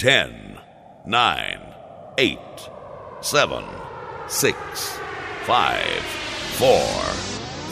10, 0.00 0.58
9, 1.04 1.60
8, 2.16 2.38
7, 3.20 3.64
6, 4.28 4.56
5, 5.44 6.02
4, 6.56 6.80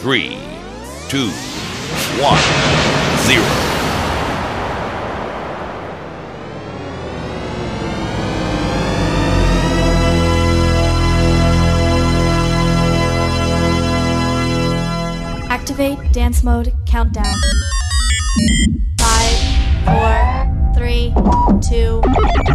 3, 0.01 0.37
2, 1.09 1.31
1, 2.21 2.37
0. 3.17 3.43
Activate 15.49 16.11
dance 16.11 16.43
mode 16.43 16.75
countdown. 16.85 17.33
Two, 21.61 21.99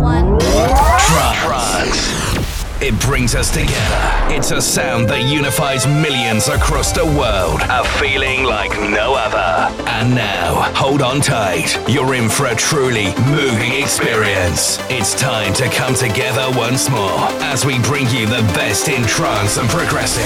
one. 0.00 0.38
Trance. 0.40 2.34
It 2.80 2.98
brings 3.00 3.34
us 3.34 3.52
together. 3.52 4.34
It's 4.34 4.50
a 4.50 4.62
sound 4.62 5.08
that 5.10 5.22
unifies 5.24 5.86
millions 5.86 6.48
across 6.48 6.90
the 6.92 7.04
world. 7.04 7.60
A 7.68 7.84
feeling 7.98 8.44
like 8.44 8.70
no 8.90 9.14
other. 9.14 9.74
And 9.88 10.14
now, 10.14 10.72
hold 10.74 11.02
on 11.02 11.20
tight. 11.20 11.76
You're 11.88 12.14
in 12.14 12.30
for 12.30 12.46
a 12.46 12.54
truly 12.54 13.14
moving 13.28 13.72
experience. 13.72 14.78
It's 14.88 15.14
time 15.14 15.52
to 15.54 15.68
come 15.68 15.94
together 15.94 16.46
once 16.56 16.88
more 16.88 17.28
as 17.52 17.66
we 17.66 17.78
bring 17.80 18.08
you 18.08 18.26
the 18.26 18.42
best 18.54 18.88
in 18.88 19.02
trance 19.04 19.58
and 19.58 19.68
progressive. 19.68 20.24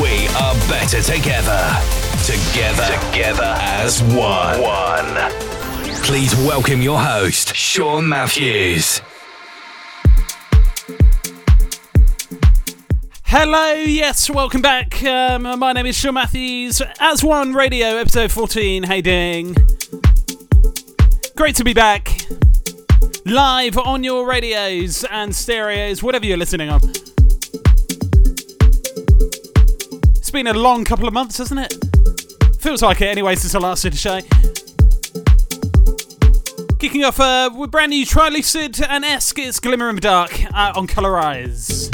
We 0.00 0.26
are 0.40 0.54
better 0.68 1.02
together. 1.02 2.03
Together. 2.24 2.86
Together 3.10 3.54
as 3.60 4.02
one. 4.02 4.58
One. 4.58 5.30
Please 6.04 6.34
welcome 6.36 6.80
your 6.80 6.98
host, 6.98 7.54
Sean 7.54 8.08
Mathews. 8.08 9.02
Hello, 13.24 13.74
yes, 13.74 14.30
welcome 14.30 14.62
back. 14.62 15.04
Um, 15.04 15.42
my 15.58 15.74
name 15.74 15.84
is 15.84 15.98
Sean 15.98 16.14
Mathews. 16.14 16.80
As 16.98 17.22
One 17.22 17.52
Radio, 17.52 17.88
episode 17.98 18.32
14. 18.32 18.84
Hey, 18.84 19.02
ding. 19.02 19.54
Great 21.36 21.56
to 21.56 21.64
be 21.64 21.74
back. 21.74 22.22
Live 23.26 23.76
on 23.76 24.02
your 24.02 24.26
radios 24.26 25.04
and 25.10 25.36
stereos, 25.36 26.02
whatever 26.02 26.24
you're 26.24 26.38
listening 26.38 26.70
on. 26.70 26.80
It's 30.16 30.30
been 30.30 30.46
a 30.46 30.54
long 30.54 30.86
couple 30.86 31.06
of 31.06 31.12
months, 31.12 31.36
hasn't 31.36 31.60
it? 31.60 31.93
Feels 32.64 32.80
like 32.80 33.02
it 33.02 33.08
anyway 33.08 33.34
since 33.34 33.54
I 33.54 33.58
last 33.58 33.82
did 33.82 33.92
a 33.92 33.96
show. 33.98 34.20
Kicking 36.78 37.04
off 37.04 37.20
uh, 37.20 37.50
with 37.54 37.70
brand 37.70 37.90
new 37.90 38.06
Trilucid 38.06 38.82
and 38.88 39.04
Esque, 39.04 39.38
it's 39.38 39.60
Glimmer 39.60 39.90
in 39.90 39.96
the 39.96 40.00
Dark 40.00 40.32
uh, 40.54 40.72
on 40.74 40.86
Colorize. 40.86 41.90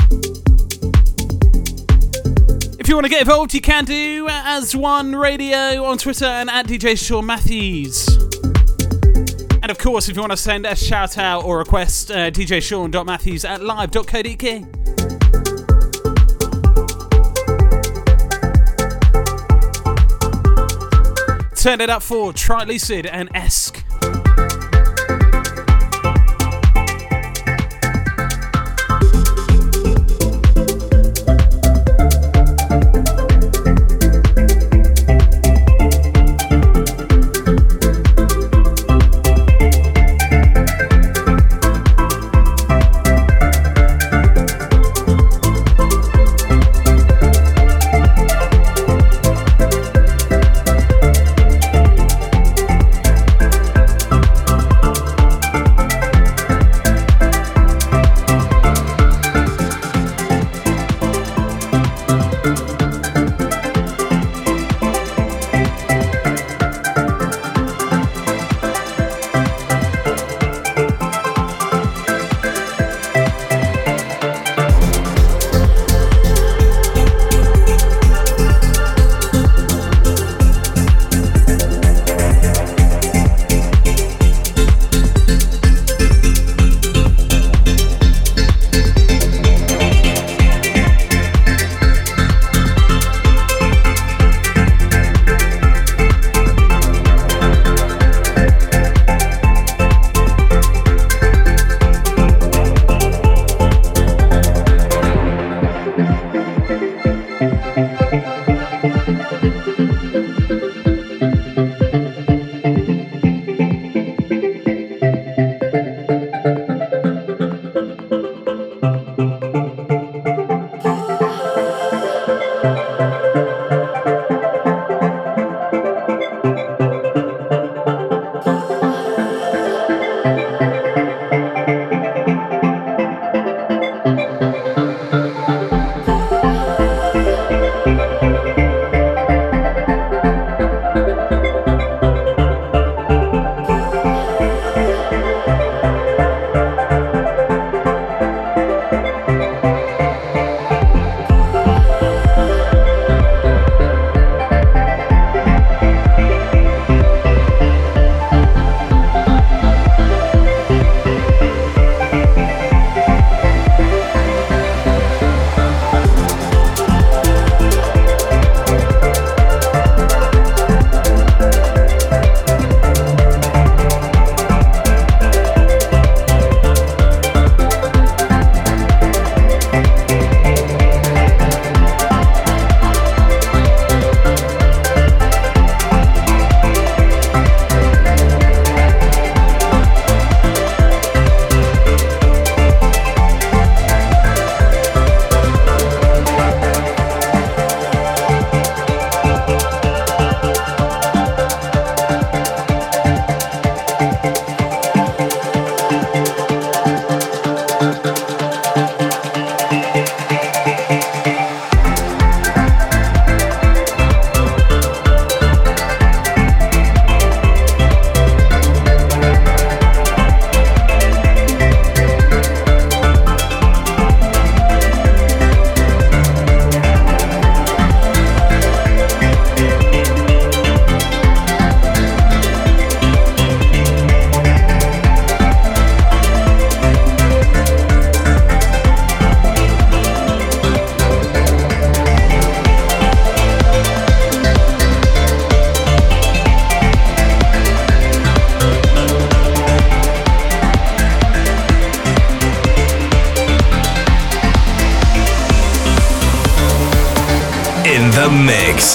If 2.79 2.89
you 2.89 2.95
want 2.95 3.07
to 3.07 3.11
get 3.11 3.23
involved, 3.23 3.53
you 3.53 3.61
can 3.61 3.85
do 3.85 4.29
as 4.31 4.77
one 4.77 5.17
radio 5.17 5.83
on 5.83 5.99
Twitter 5.99 6.27
and 6.27 6.49
at 6.49 6.69
DJ 6.69 6.97
Sean 6.97 7.27
Mathews. 7.27 8.07
And 9.65 9.73
of 9.73 9.79
course, 9.79 10.09
if 10.09 10.15
you 10.15 10.23
want 10.23 10.31
to 10.31 10.37
send 10.37 10.67
a 10.67 10.77
shout 10.77 11.19
out 11.19 11.43
or 11.43 11.59
request, 11.59 12.13
uh, 12.13 12.31
djsean.matthews 12.31 13.45
at 13.45 13.61
live.co.uk. 13.61 15.00
Turn 21.61 21.83
it 21.83 21.91
up 21.91 22.03
for 22.03 22.33
Trilucid 22.33 23.07
and 23.13 23.29
Esque. 23.35 23.80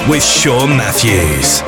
With 0.08 0.24
Sean 0.24 0.78
Mathews. 0.78 1.65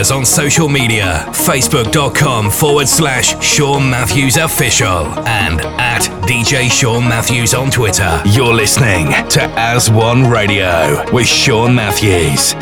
Us 0.00 0.10
on 0.10 0.24
social 0.24 0.66
media 0.66 1.26
facebook.com 1.28 2.50
forward 2.50 2.88
slash 2.88 3.38
Sean 3.44 3.90
Mathews 3.90 4.38
Official 4.38 5.06
and 5.28 5.60
at 5.60 6.00
DJ 6.26 6.70
Sean 6.70 7.02
Mathews 7.06 7.52
on 7.52 7.70
Twitter. 7.70 8.22
You're 8.24 8.54
listening 8.54 9.08
to 9.28 9.42
As 9.58 9.90
One 9.90 10.30
Radio 10.30 11.04
with 11.12 11.26
Sean 11.26 11.74
Mathews. 11.74 12.54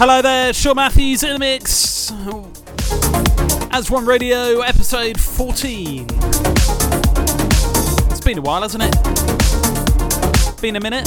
Hello 0.00 0.22
there, 0.22 0.54
Sean 0.54 0.76
Mathews 0.76 1.22
in 1.22 1.34
the 1.34 1.38
mix. 1.38 2.10
As 3.70 3.90
One 3.90 4.06
Radio, 4.06 4.60
episode 4.60 5.20
14. 5.20 6.06
It's 8.08 8.20
been 8.20 8.38
a 8.38 8.40
while, 8.40 8.62
hasn't 8.62 8.82
it? 8.82 8.96
Been 10.62 10.76
a 10.76 10.80
minute. 10.80 11.04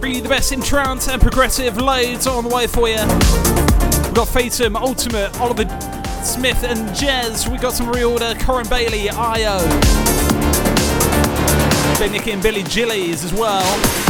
Bring 0.00 0.14
you 0.14 0.22
the 0.22 0.30
best 0.30 0.52
in 0.52 0.62
trance 0.62 1.08
and 1.08 1.20
progressive 1.20 1.76
loads 1.76 2.26
on 2.26 2.44
the 2.48 2.54
way 2.54 2.66
for 2.66 2.88
you. 2.88 2.96
We've 2.96 4.14
got 4.14 4.26
Fatum, 4.28 4.74
Ultimate, 4.74 5.38
Oliver 5.40 5.68
Smith, 6.24 6.64
and 6.64 6.88
JES. 6.96 7.46
We've 7.50 7.60
got 7.60 7.74
some 7.74 7.92
ReOrder, 7.92 8.40
Corin 8.40 8.66
Bayley, 8.70 9.08
i_o. 9.08 9.60
Nicky 12.10 12.30
and 12.30 12.42
Billy 12.42 12.62
Gillies 12.62 13.24
as 13.26 13.34
well. 13.34 14.09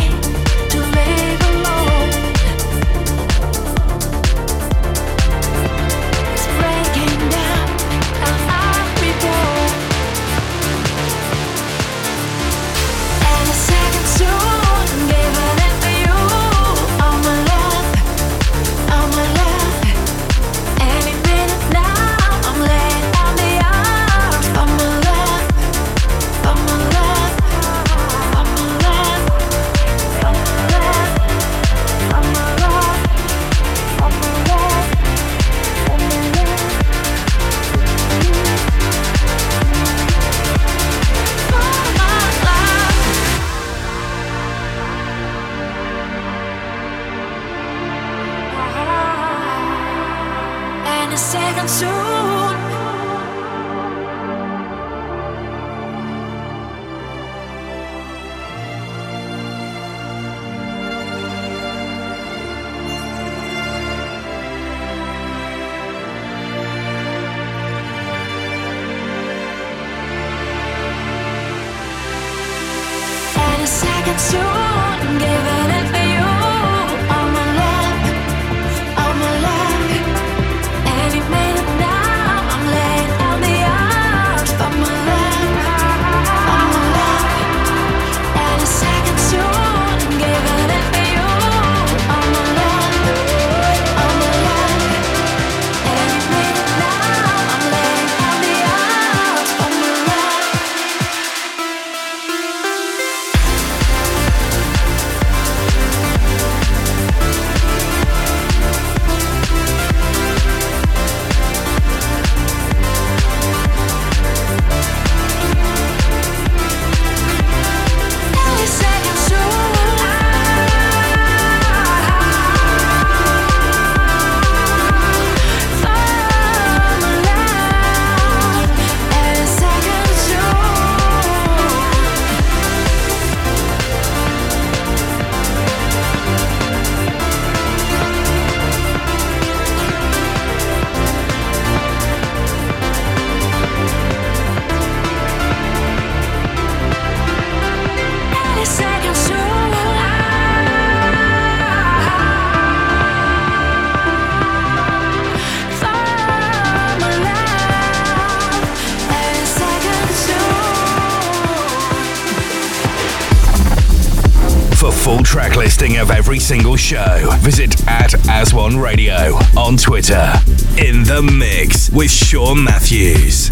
full 165.15 165.23
track 165.23 165.57
listing 165.57 165.97
of 165.97 166.09
every 166.09 166.39
single 166.39 166.77
show, 166.77 167.29
visit 167.39 167.85
at 167.85 168.13
As 168.29 168.53
One 168.53 168.77
Radio 168.77 169.33
on 169.57 169.75
Twitter. 169.75 170.31
In 170.77 171.03
the 171.03 171.21
mix 171.21 171.89
with 171.89 172.09
Sean 172.09 172.63
Mathews. 172.63 173.49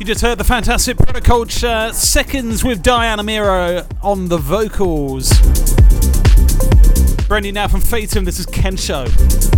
You 0.00 0.06
just 0.06 0.22
heard 0.22 0.38
the 0.38 0.44
fantastic 0.44 0.96
Protoculture 0.96 1.92
Seconds 1.92 2.64
with 2.64 2.82
Diana 2.82 3.22
Miro 3.22 3.86
on 4.00 4.28
the 4.28 4.38
vocals. 4.38 5.28
Brand 7.28 7.44
new 7.44 7.52
now 7.52 7.68
from 7.68 7.82
Fatum, 7.82 8.24
this 8.24 8.38
is 8.38 8.46
Kensho. 8.46 9.04
Any 9.04 9.55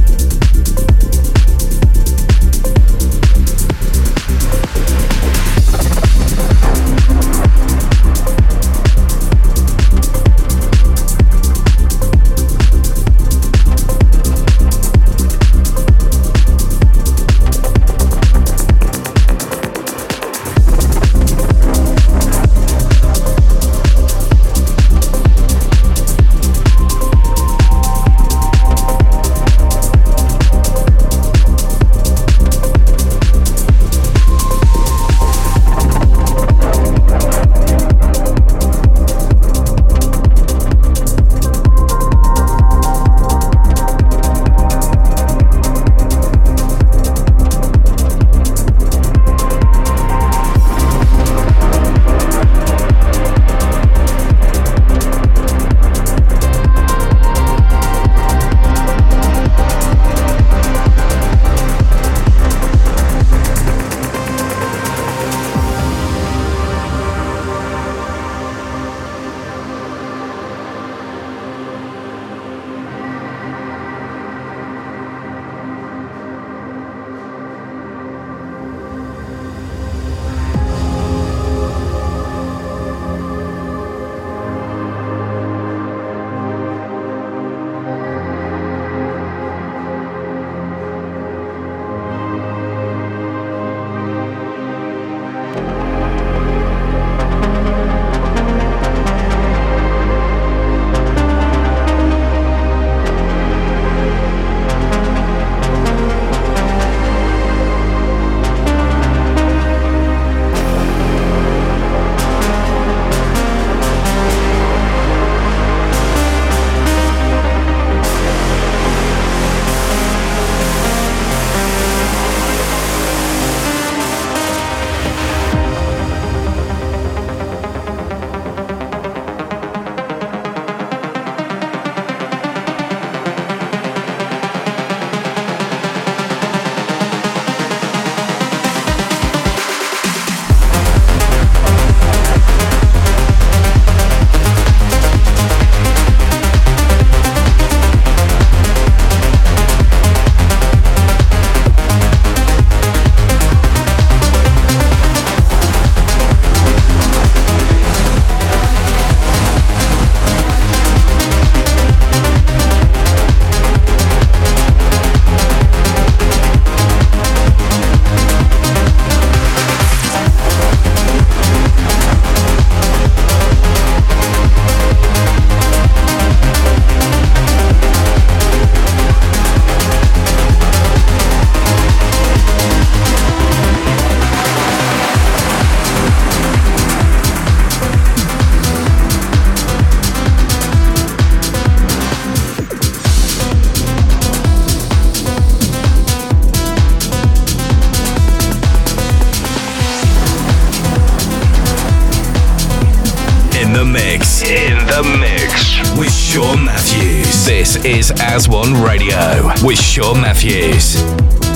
is 207.85 208.11
As 208.21 208.49
One 208.49 208.75
Radio. 208.83 209.49
With 209.63 209.79
Sean 209.79 210.21
Mathews. 210.21 211.48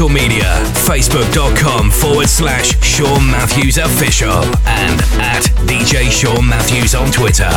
social 0.00 0.14
media 0.14 0.44
facebook.com 0.88 1.90
forward 1.90 2.26
slash 2.26 2.80
Sean 2.82 3.30
Mathews 3.30 3.76
Official 3.76 4.32
and 4.64 4.98
at 5.20 5.42
DJ 5.68 6.10
Sean 6.10 6.48
Mathews 6.48 6.94
on 6.94 7.10
Twitter. 7.10 7.50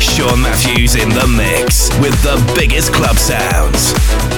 Sean 0.00 0.42
Mathews 0.42 0.96
in 0.96 1.08
the 1.10 1.26
mix 1.36 1.96
with 2.00 2.20
the 2.24 2.52
biggest 2.58 2.92
club 2.92 3.14
sounds. 3.14 4.29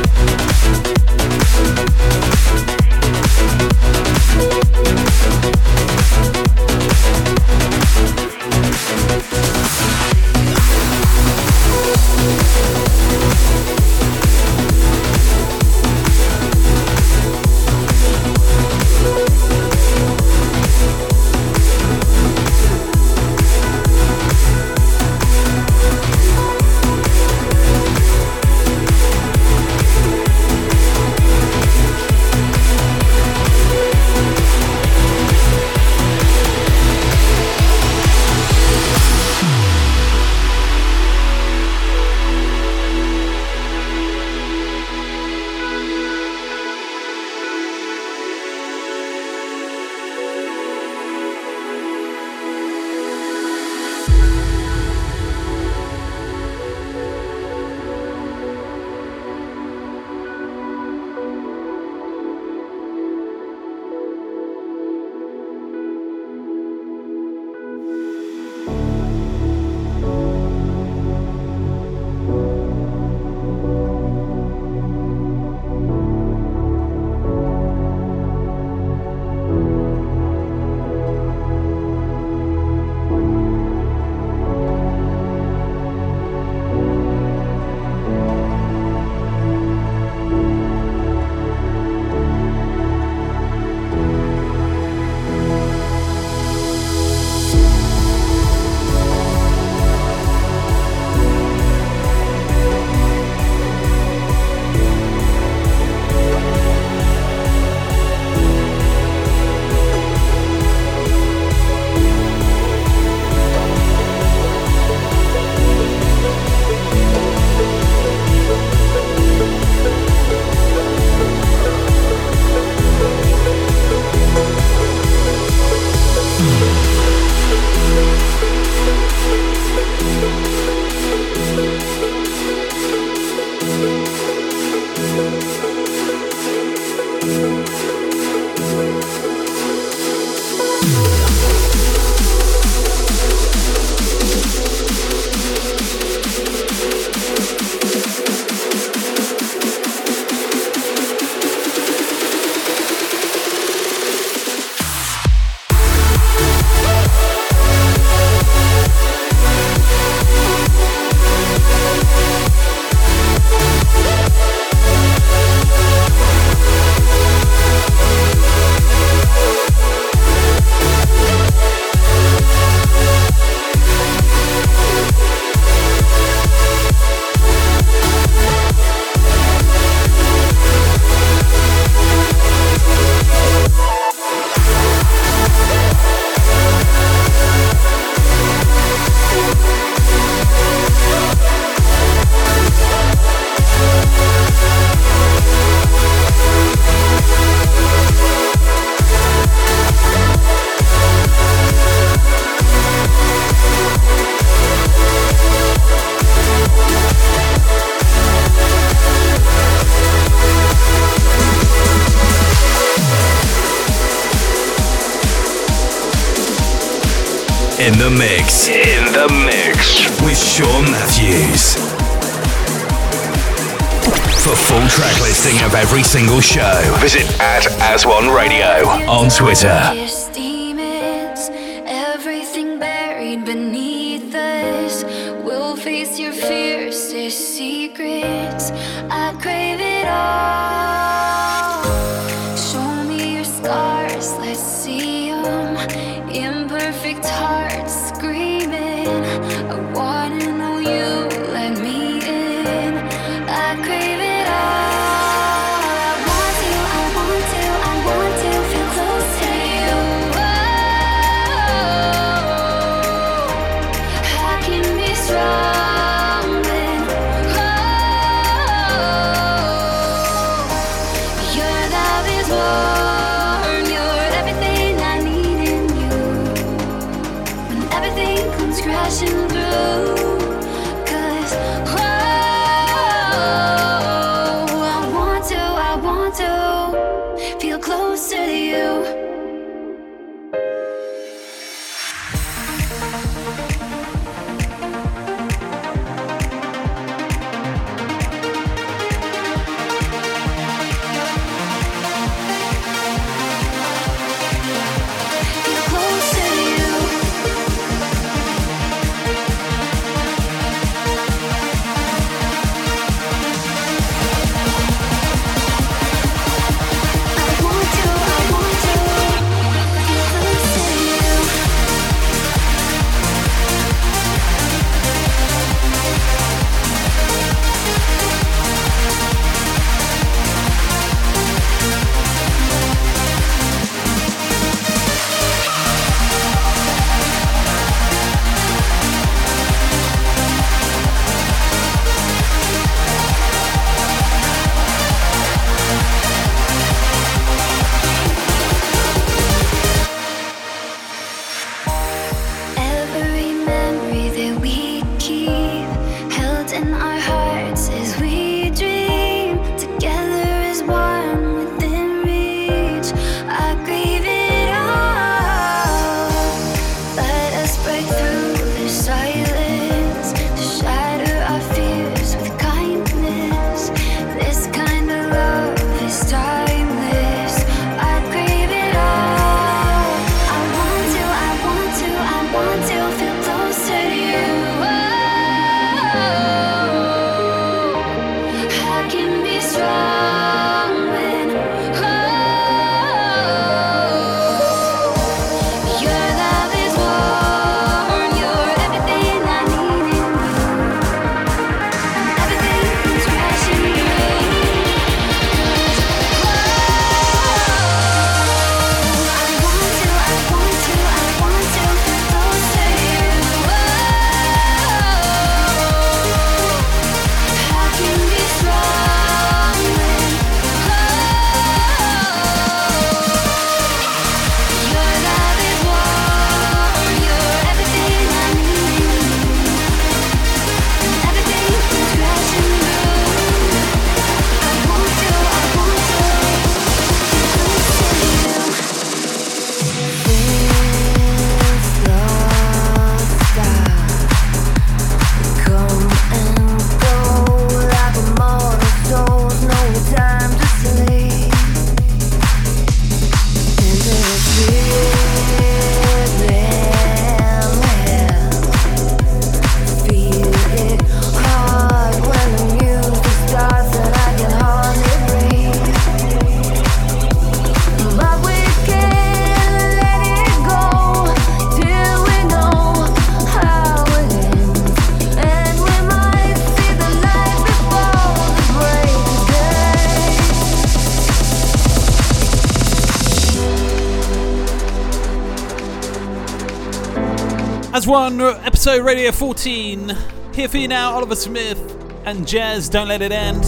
As 487.94 488.06
One, 488.06 488.40
uh, 488.40 488.58
episode 488.64 489.04
Radio 489.04 489.30
14. 489.32 490.16
Here 490.54 490.66
for 490.66 490.78
you 490.78 490.88
now, 490.88 491.12
Oliver 491.12 491.36
Smith 491.36 491.78
and 492.24 492.48
JES, 492.48 492.88
Don't 492.88 493.06
Let 493.06 493.20
It 493.20 493.32
End. 493.32 493.60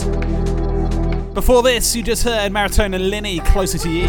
Before 1.34 1.62
this, 1.62 1.94
you 1.94 2.02
just 2.02 2.24
heard 2.24 2.50
Maratone 2.50 2.94
and 2.94 3.10
Closer 3.40 3.76
to 3.76 3.90
You. 3.90 4.06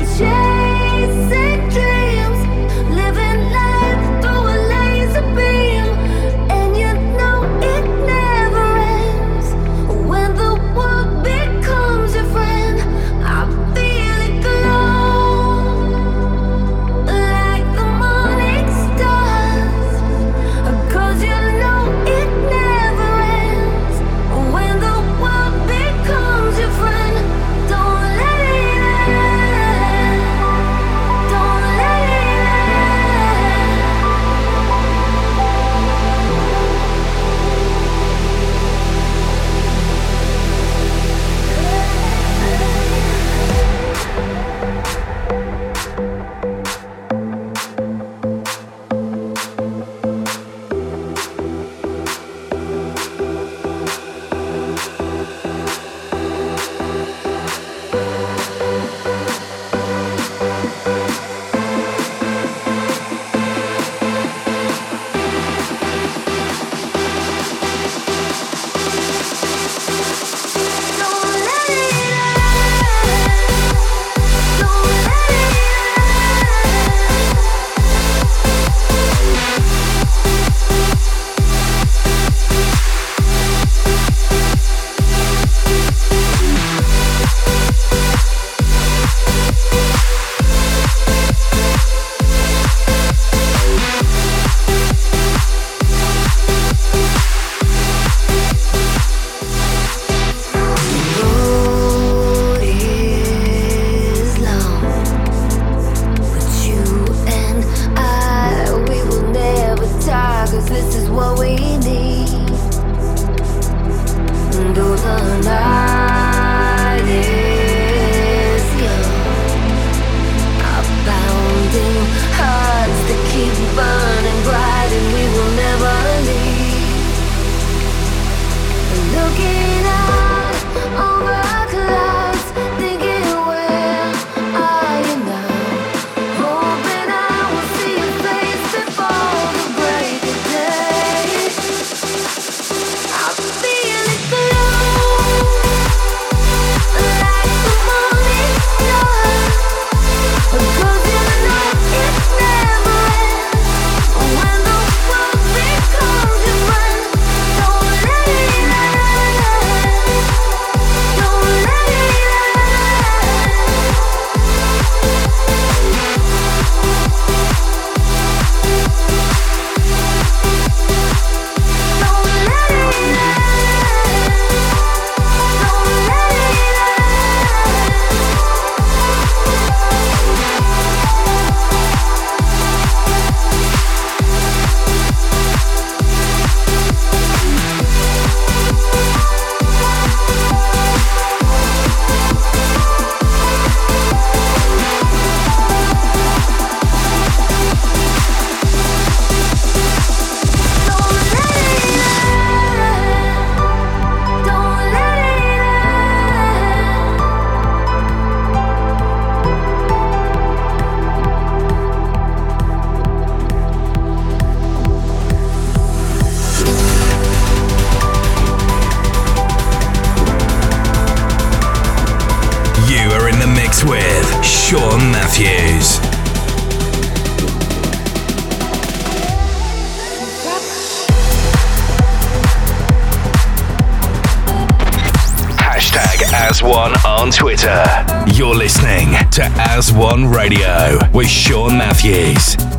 One 236.65 236.93
on 237.05 237.29
Twitter. 237.29 237.85
You're 238.33 238.55
listening 238.55 239.13
to 239.33 239.43
As 239.55 239.93
One 239.93 240.25
Radio 240.25 240.97
with 241.13 241.27
Sean 241.29 241.77
Mathews. 241.77 242.74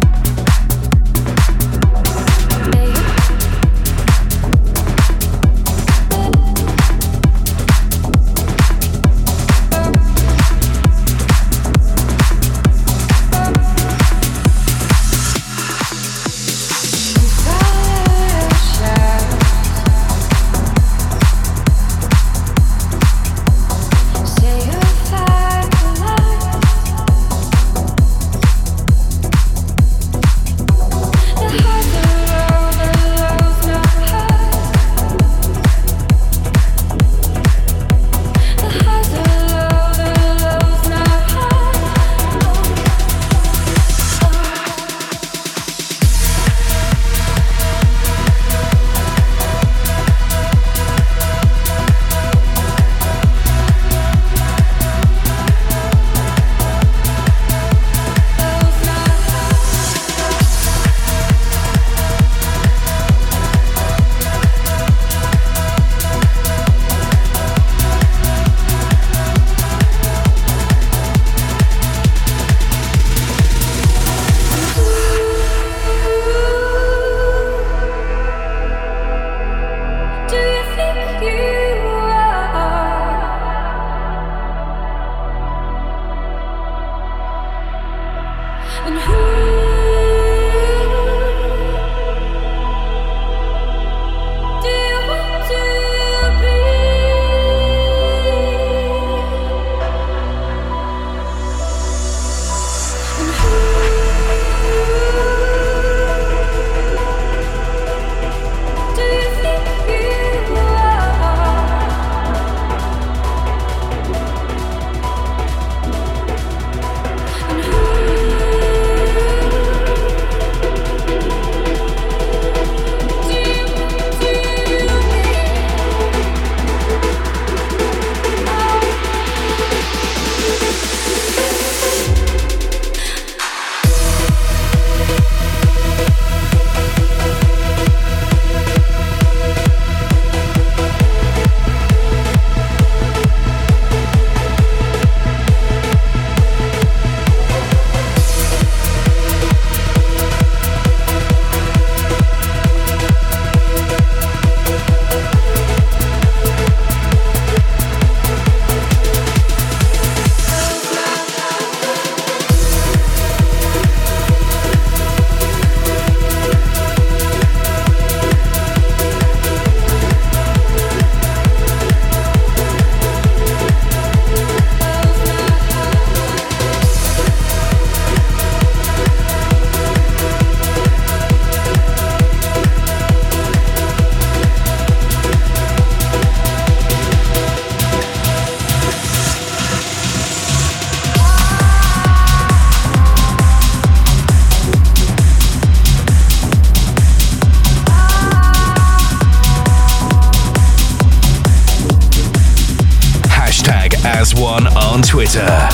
Twitter. 205.17 205.69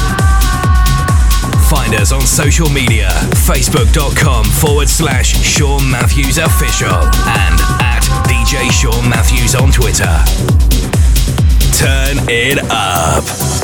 Find 1.69 1.97
us 1.97 2.13
on 2.13 2.21
social 2.21 2.69
media 2.69 3.09
facebook.com 3.43 4.45
forward 4.45 4.89
slash 4.89 5.35
Sean 5.45 5.91
Mathews 5.91 6.39
Official 6.39 6.87
and 6.87 7.61
at 7.83 8.05
DJ 8.29 8.71
Sean 8.71 9.11
Mathews 9.11 9.57
on 9.57 9.73
Twitter. 9.73 10.05
Turn 11.77 12.25
it 12.31 12.59
up. 12.71 13.62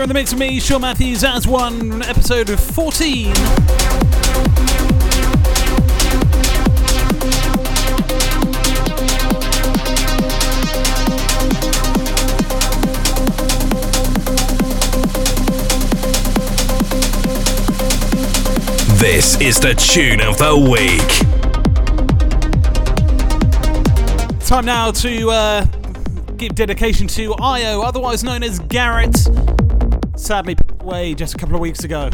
You're 0.00 0.04
in 0.04 0.08
the 0.08 0.14
mix 0.14 0.32
with 0.32 0.40
me, 0.40 0.58
Sean 0.60 0.80
Mathews, 0.80 1.22
as 1.24 1.46
one 1.46 2.02
episode 2.04 2.48
of 2.48 2.58
14. 2.58 3.34
This 18.96 19.38
is 19.38 19.60
the 19.60 19.74
tune 19.76 20.22
of 20.22 20.38
the 20.38 20.56
week. 20.56 21.10
Time 24.46 24.64
now 24.64 24.92
to 24.92 25.28
uh, 25.28 25.66
give 26.38 26.54
dedication 26.54 27.06
to 27.06 27.32
i_o, 27.32 27.84
otherwise 27.84 28.24
known 28.24 28.42
as 28.42 28.60
Garrett. 28.60 29.14
Sadly, 30.30 30.54
passed 30.54 30.82
away 30.82 31.14
just 31.14 31.34
a 31.34 31.38
couple 31.38 31.56
of 31.56 31.60
weeks 31.60 31.82
ago. 31.82 32.08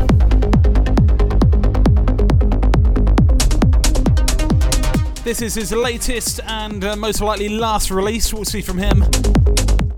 This 5.23 5.43
is 5.43 5.55
his 5.55 5.71
latest 5.71 6.41
and 6.47 6.83
uh, 6.83 6.97
most 6.97 7.21
likely 7.21 7.51
last 7.51 7.91
release. 7.91 8.33
We'll 8.33 8.47
see 8.47 8.63
from 8.63 8.79
him. 8.79 9.05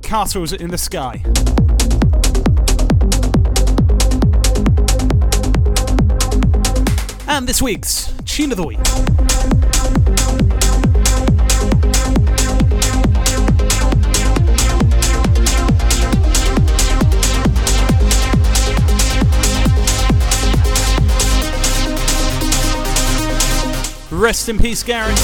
Castles 0.03 0.53
in 0.53 0.69
the 0.69 0.79
Sky. 0.79 1.23
And 7.29 7.47
this 7.47 7.63
week's 7.63 8.13
Tune 8.25 8.51
of 8.51 8.57
the 8.57 8.67
Week. 8.67 9.18
Rest 24.19 24.49
in 24.49 24.59
peace, 24.59 24.83
Garrett. 24.83 25.17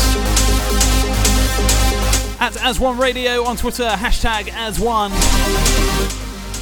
At 2.40 2.56
As 2.62 2.78
One 2.78 2.96
Radio 2.96 3.42
on 3.42 3.56
Twitter, 3.56 3.88
hashtag 3.88 4.48
As 4.54 4.78
One. 4.78 5.10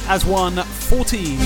As 0.07 0.25
One 0.25 0.55
14. 0.55 1.37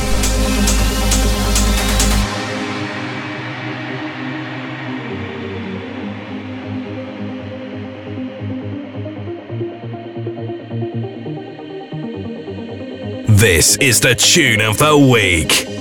This 13.35 13.75
is 13.81 13.99
the 13.99 14.15
tune 14.15 14.61
of 14.61 14.77
the 14.77 14.97
week. 14.97 15.76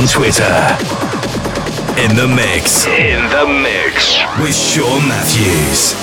On 0.00 0.06
Twitter. 0.06 0.42
In 2.00 2.16
the 2.16 2.26
mix. 2.26 2.86
In 2.86 3.28
the 3.28 3.46
mix. 3.46 4.16
With 4.40 4.56
Sean 4.56 5.06
Mathews. 5.06 5.99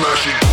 smashing. 0.00 0.49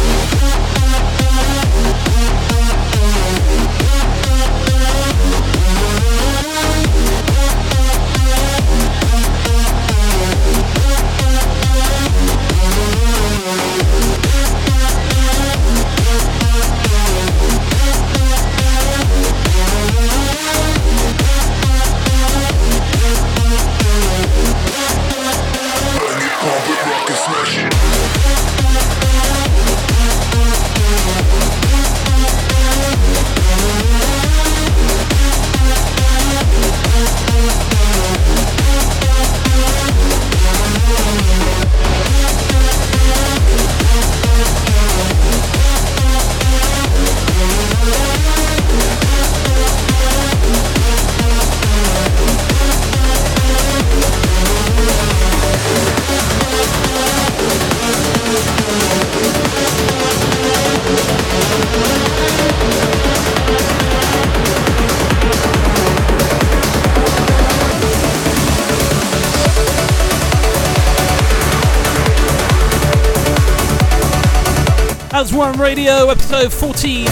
Radio, 76.48 76.54
episode 76.54 76.54
14. 76.54 77.06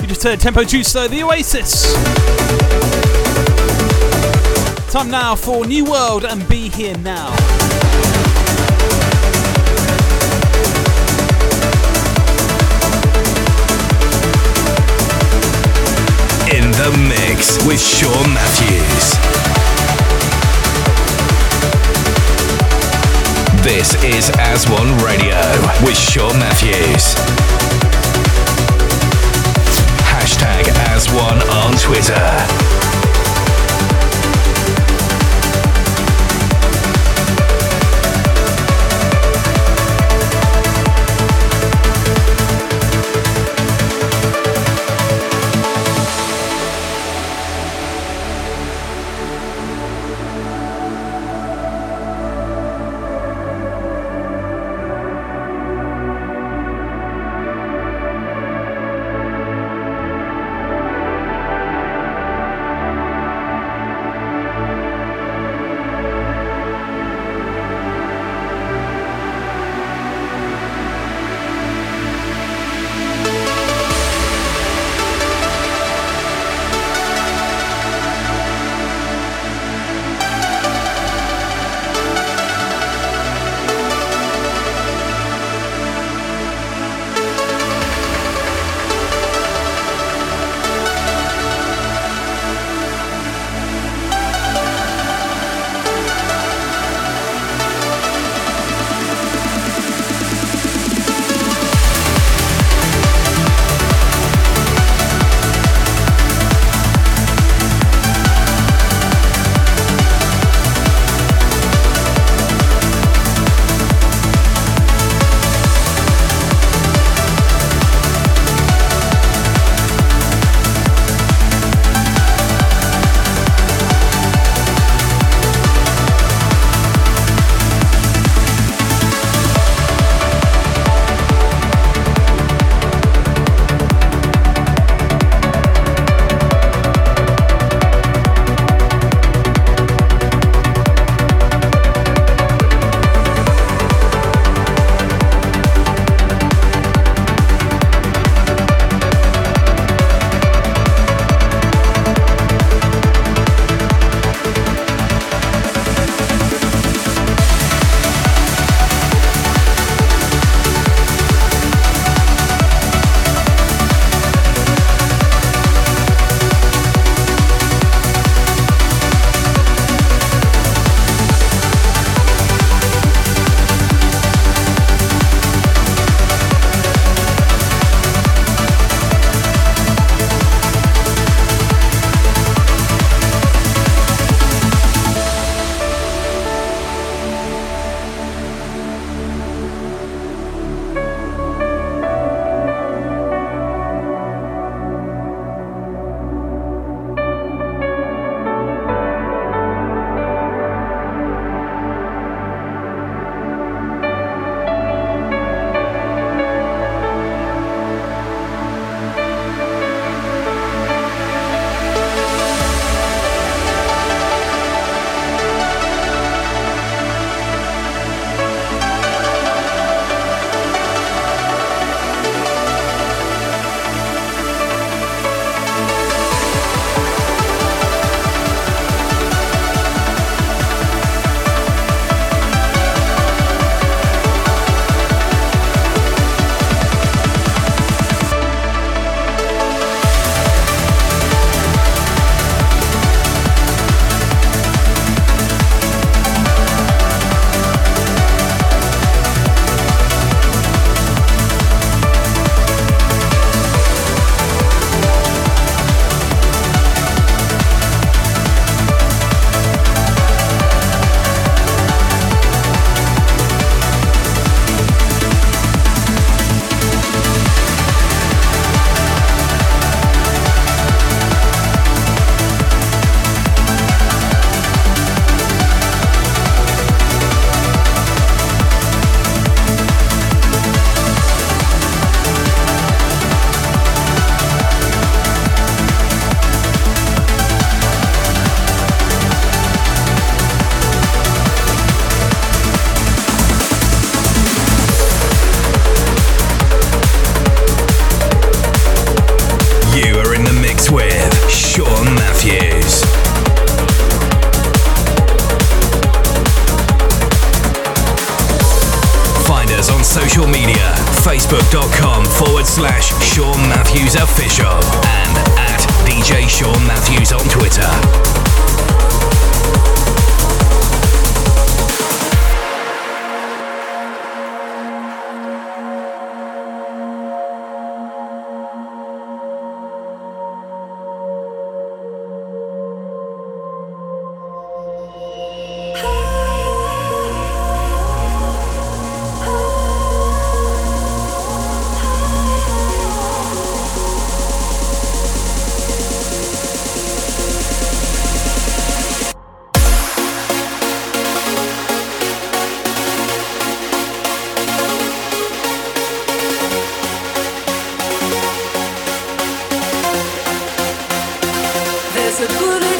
You 0.00 0.06
just 0.06 0.22
heard 0.22 0.40
Tempo 0.40 0.62
Giusto, 0.62 1.08
The 1.08 1.22
Oasis. 1.22 1.92
Time 4.90 5.10
now 5.10 5.34
for 5.34 5.66
New 5.66 5.84
World 5.84 6.24
and 6.24 6.46
Be 6.48 6.68
Here 6.68 6.96
Now. 6.98 7.30
In 16.50 16.70
the 16.72 16.90
mix 17.08 17.64
with 17.66 17.80
Sean 17.80 18.32
Mathews. 18.32 19.43
This 23.64 23.94
is 24.04 24.30
As 24.40 24.68
One 24.68 24.94
Radio 24.98 25.40
with 25.82 25.96
Sean 25.96 26.38
Mathews. 26.38 27.14
Hashtag 30.04 30.68
As 30.90 31.10
One 31.10 31.40
on 31.48 31.72
Twitter. 31.78 32.83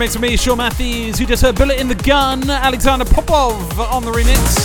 mix 0.00 0.14
with 0.14 0.22
me, 0.22 0.34
Sean 0.34 0.56
Mathews. 0.56 1.20
You 1.20 1.26
just 1.26 1.42
heard 1.42 1.56
Bullet 1.56 1.78
in 1.78 1.86
the 1.86 1.94
Gun, 1.94 2.48
Alexander 2.48 3.04
Popov 3.04 3.78
on 3.78 4.02
the 4.02 4.10
remix. 4.10 4.56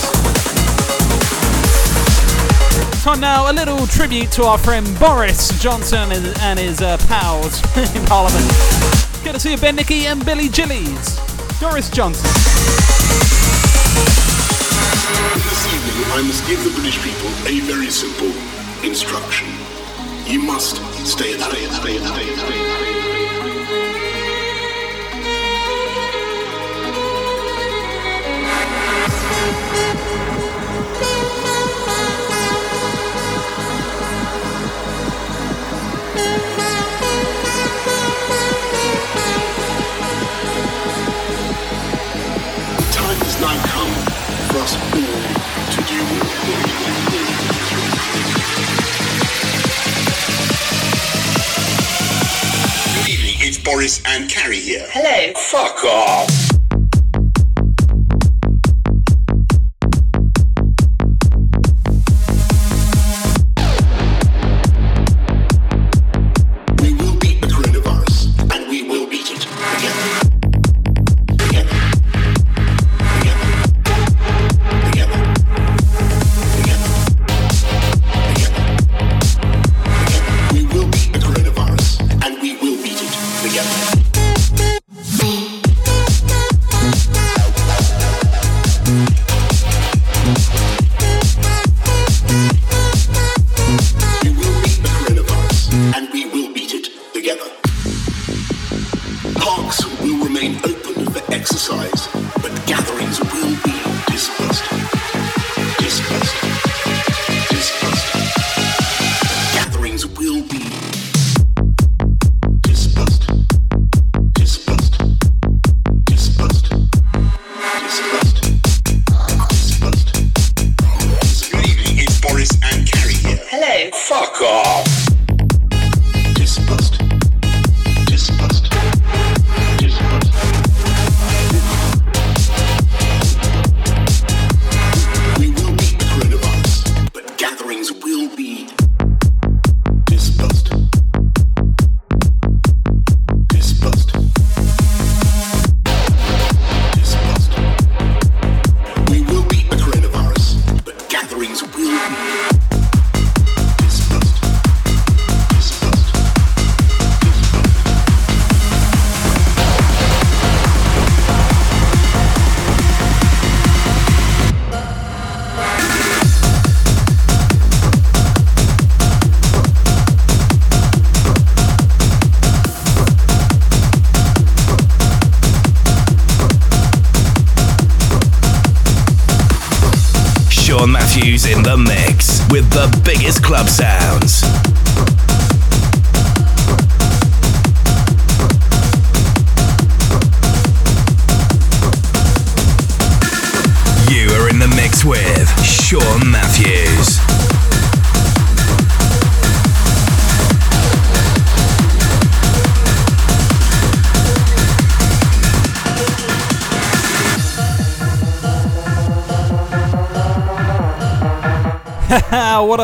Time 3.04 3.20
now, 3.20 3.50
a 3.50 3.52
little 3.52 3.86
tribute 3.86 4.32
to 4.32 4.44
our 4.44 4.56
friend 4.56 4.86
Boris 4.98 5.60
Johnson 5.60 6.10
and 6.40 6.58
his 6.58 6.80
uh, 6.80 6.96
pals 7.06 7.60
in 7.94 8.02
Parliament. 8.06 8.50
Good 9.22 9.34
to 9.34 9.40
see 9.40 9.50
you, 9.50 9.58
Ben 9.58 9.76
Nicky 9.76 10.06
and 10.06 10.24
Billy 10.24 10.48
Gillies. 10.48 11.20
Boris 11.60 11.90
Johnson. 11.90 12.24
This 15.34 15.66
evening, 15.68 16.12
I 16.16 16.22
must 16.26 16.46
give 16.48 16.64
the 16.64 16.70
British 16.70 16.96
people 17.02 17.28
a 17.44 17.60
very 17.60 17.90
simple 17.90 18.32
instruction. 18.88 19.48
You 20.24 20.40
must 20.40 20.76
stay 21.06 21.34
at 21.34 21.40
home. 21.40 22.95
Boris, 53.66 54.00
and 54.06 54.30
Carrie 54.30 54.60
here. 54.60 54.86
Hello. 54.92 55.32
Fuck 55.34 55.84
off. 55.84 56.45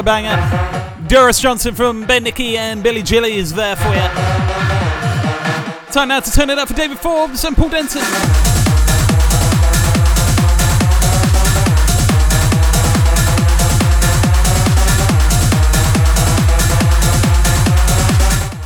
Banger. 0.03 0.37
Doris 1.09 1.41
Johnson 1.41 1.75
from 1.75 2.05
Ben 2.07 2.25
Nicky 2.25 2.57
and 2.57 2.83
Billy 2.83 3.03
Gillies 3.03 3.53
there 3.53 3.77
for 3.77 3.89
you. 3.89 4.09
Time 5.93 6.09
now 6.09 6.21
to 6.21 6.31
turn 6.31 6.51
it 6.51 6.59
up 6.59 6.69
for 6.69 6.75
David 6.75 6.99
Forbes 6.99 7.45
and 7.45 7.57
Paul 7.57 7.69
Denton. 7.69 8.01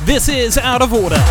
This 0.05 0.29
is 0.29 0.57
Out 0.57 0.81
of 0.81 0.93
Order. 0.93 1.21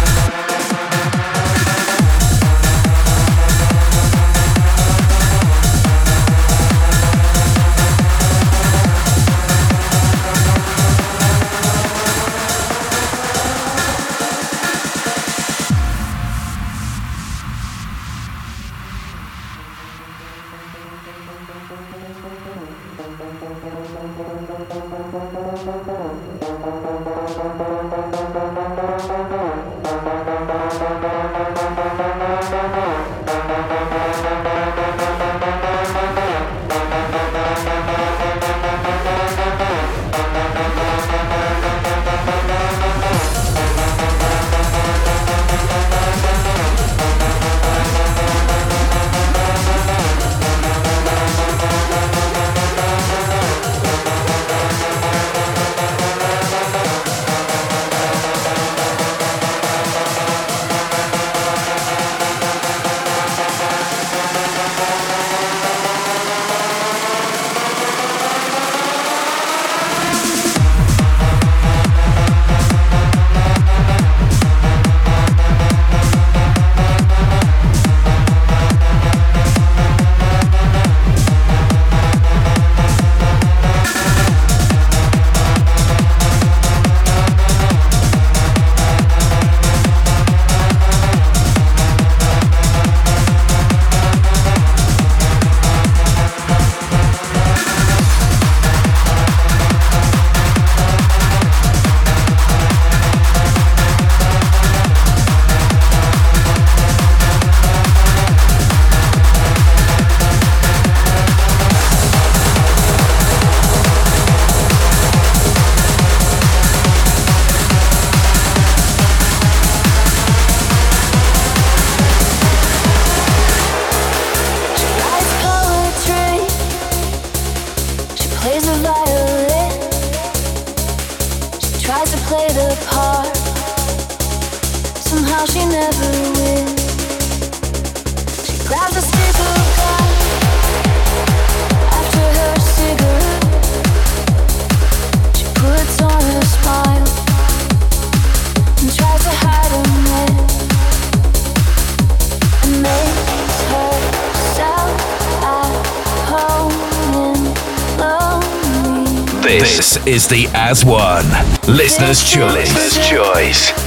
is 160.06 160.28
the 160.28 160.46
As 160.54 160.84
One. 160.84 161.24
Listener's 161.66 162.22
Choice. 162.22 162.72
Listener's 162.72 163.08
Choice. 163.08 163.85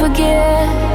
Forget. 0.00 0.89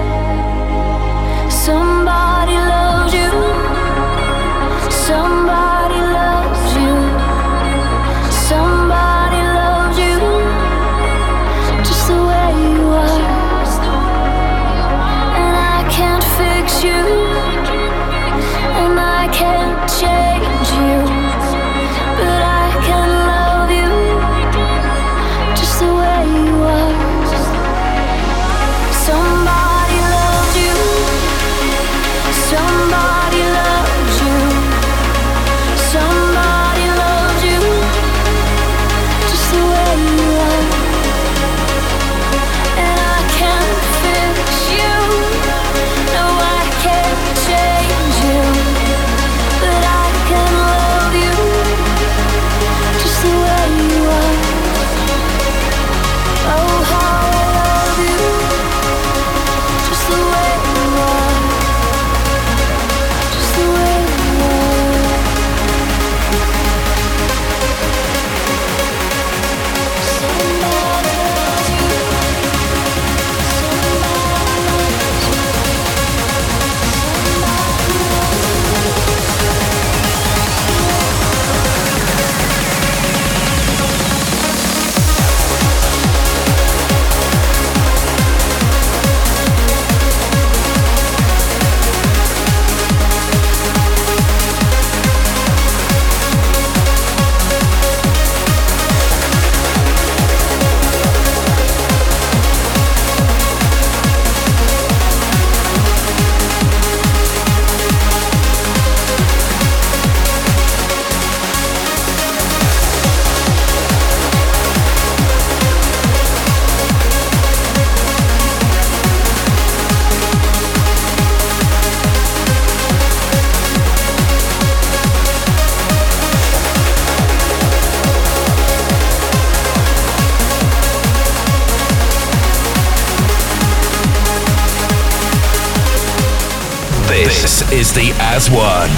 One 138.56 138.90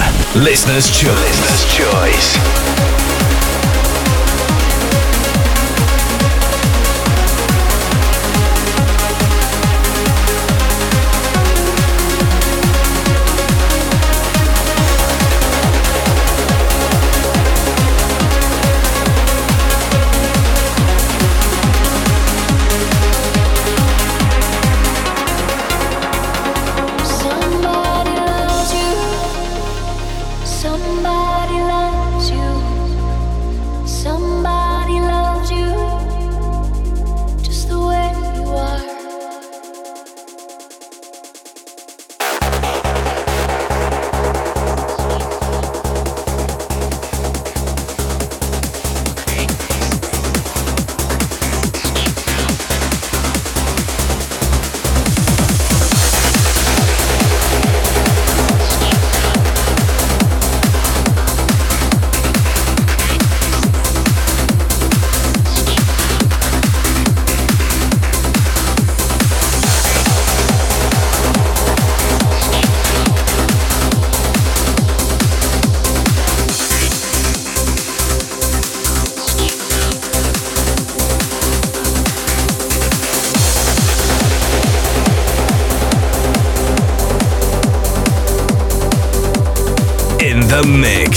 Listener's 0.44 0.88
Choice. 0.92 1.08
Listener's 1.16 1.66
Choice. 1.74 2.57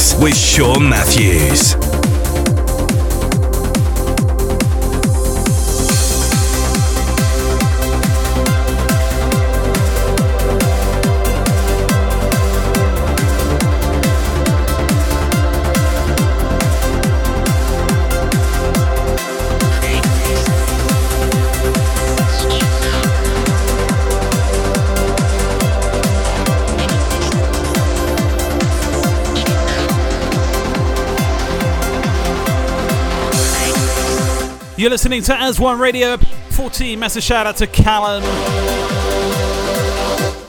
With 0.00 0.34
Sean 0.34 0.88
Mathews. 0.88 1.89
You're 34.80 34.88
listening 34.88 35.20
to 35.24 35.38
As 35.38 35.60
One 35.60 35.78
Radio 35.78 36.16
14. 36.16 36.98
Massive 36.98 37.22
shout 37.22 37.46
out 37.46 37.58
to 37.58 37.66
Callum. 37.66 38.22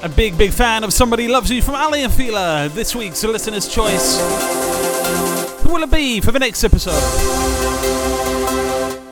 A 0.04 0.08
big, 0.08 0.38
big 0.38 0.52
fan 0.54 0.86
of 0.86 0.94
Somebody 0.94 1.28
Loves 1.28 1.52
You 1.52 1.62
from 1.62 1.76
Aly 1.76 2.04
and 2.04 2.14
Fila. 2.14 2.70
This 2.70 2.96
week's 2.96 3.22
listener's 3.26 3.68
choice. 3.68 4.22
Who 5.64 5.74
will 5.74 5.84
it 5.84 5.92
be 5.92 6.22
for 6.22 6.32
the 6.32 6.40
next 6.40 6.64
episode? 6.64 7.02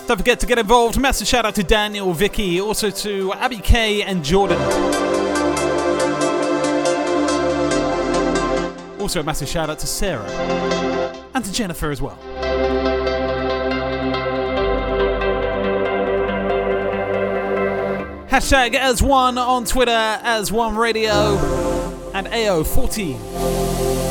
Don't 0.07 0.15
forget 0.15 0.39
to 0.39 0.45
get 0.45 0.57
involved. 0.57 0.97
Massive 0.97 1.27
shout 1.27 1.45
out 1.45 1.55
to 1.55 1.63
Daniel, 1.63 2.13
Vicky, 2.13 2.61
also 2.61 2.89
to 2.89 3.33
Abby 3.33 3.57
K 3.57 4.03
and 4.03 4.23
Jordan. 4.23 4.57
Also, 9.01 9.19
a 9.19 9.23
massive 9.23 9.49
shout 9.49 9.69
out 9.69 9.79
to 9.79 9.87
Sarah 9.87 10.29
and 11.33 11.43
to 11.43 11.51
Jennifer 11.51 11.91
as 11.91 12.01
well. 12.01 12.17
Hashtag 18.39 18.73
as 18.73 19.03
one 19.03 19.37
on 19.37 19.65
Twitter, 19.65 19.91
as 19.91 20.49
one 20.49 20.77
radio, 20.77 21.37
and 22.13 22.25
AO14. 22.27 24.08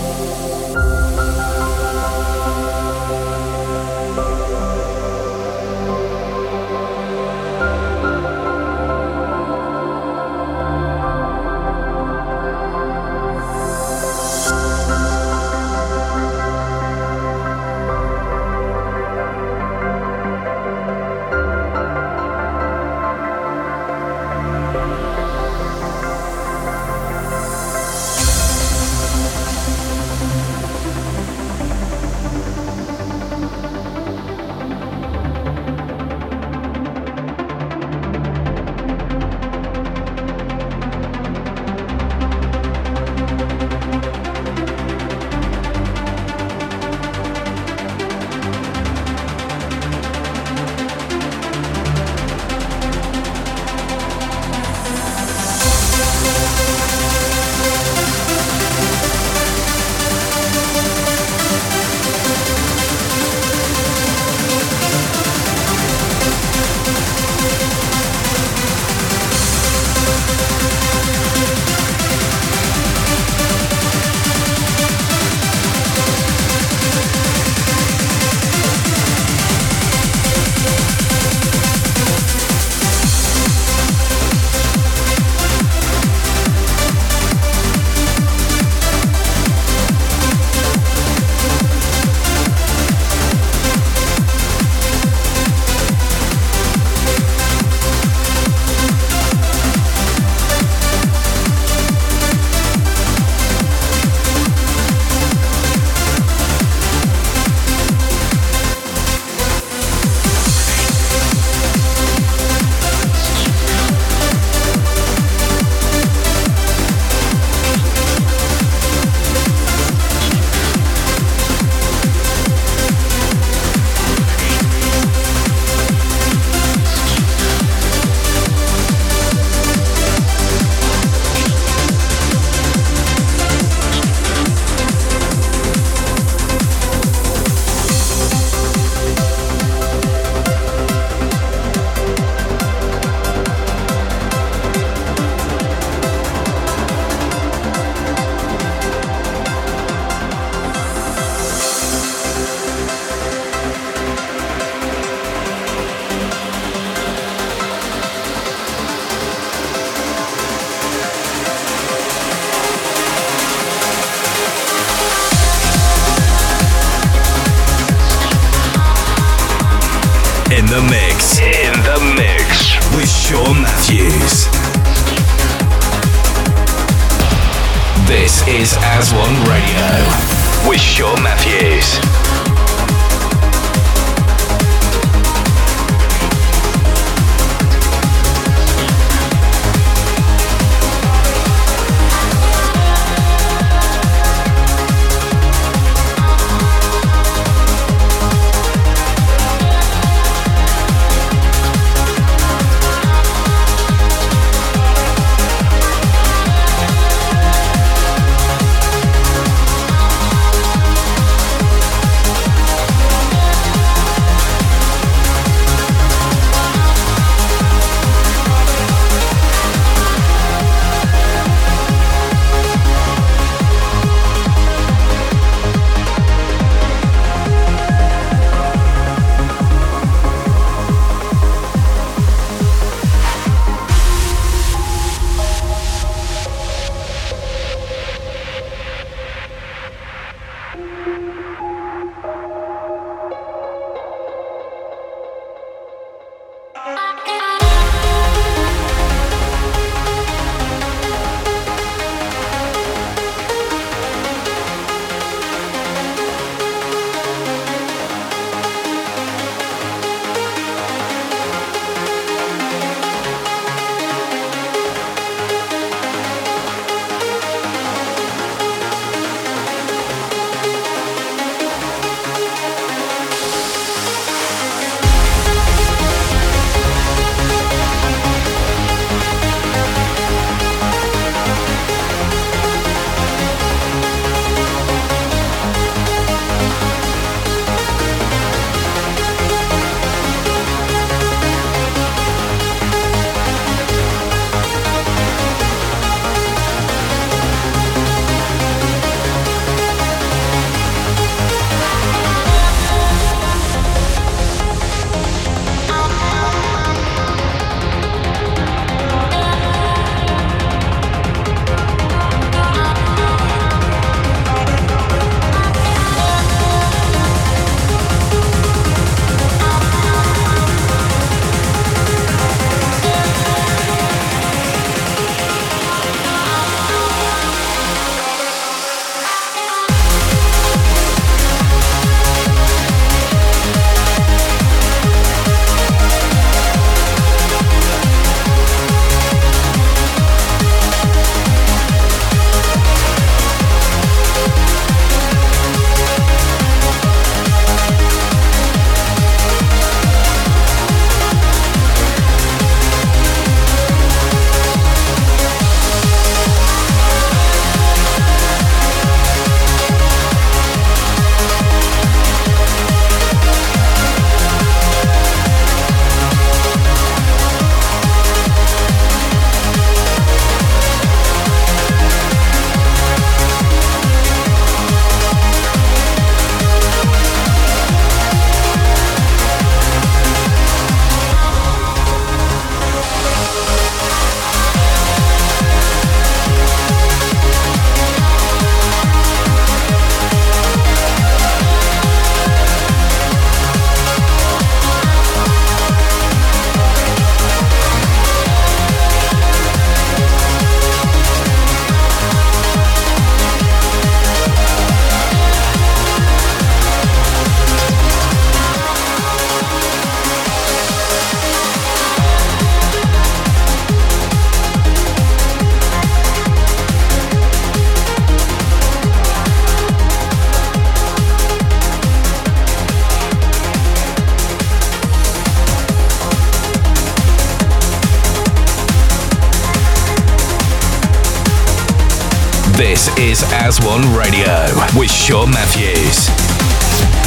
As 433.68 433.78
One 433.84 434.00
Radio 434.16 434.64
with 434.98 435.10
Sean 435.10 435.50
Mathews. 435.50 436.26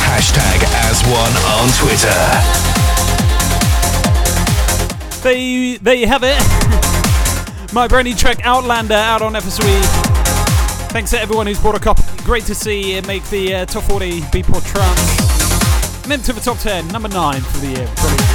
Hashtag 0.02 0.64
As 0.90 1.04
One 1.04 1.36
on 1.54 1.70
Twitter. 1.78 2.10
There 5.22 5.38
you, 5.38 5.78
there 5.78 5.94
you 5.94 6.08
have 6.08 6.24
it. 6.24 6.42
My 7.76 7.88
brand 7.88 8.08
new 8.08 8.16
track 8.16 8.44
Outlander 8.44 8.96
out 8.96 9.22
on 9.22 9.34
FSWE. 9.34 9.84
Thanks 10.90 11.12
to 11.12 11.22
everyone 11.22 11.46
who's 11.46 11.62
bought 11.62 11.76
a 11.76 11.80
copy. 11.80 12.02
Great 12.24 12.46
to 12.46 12.56
see 12.56 12.94
it 12.94 13.06
make 13.06 13.24
the 13.26 13.54
uh, 13.54 13.66
top 13.68 13.84
40 13.84 14.22
Beatport 14.22 14.66
trance. 14.66 16.04
And 16.06 16.12
into 16.14 16.34
the 16.34 16.42
top 16.42 16.58
10, 16.58 16.88
number 16.88 17.10
9 17.10 17.40
for 17.40 17.58
the 17.60 17.68
year. 17.68 17.88
Brilliant. 17.98 18.32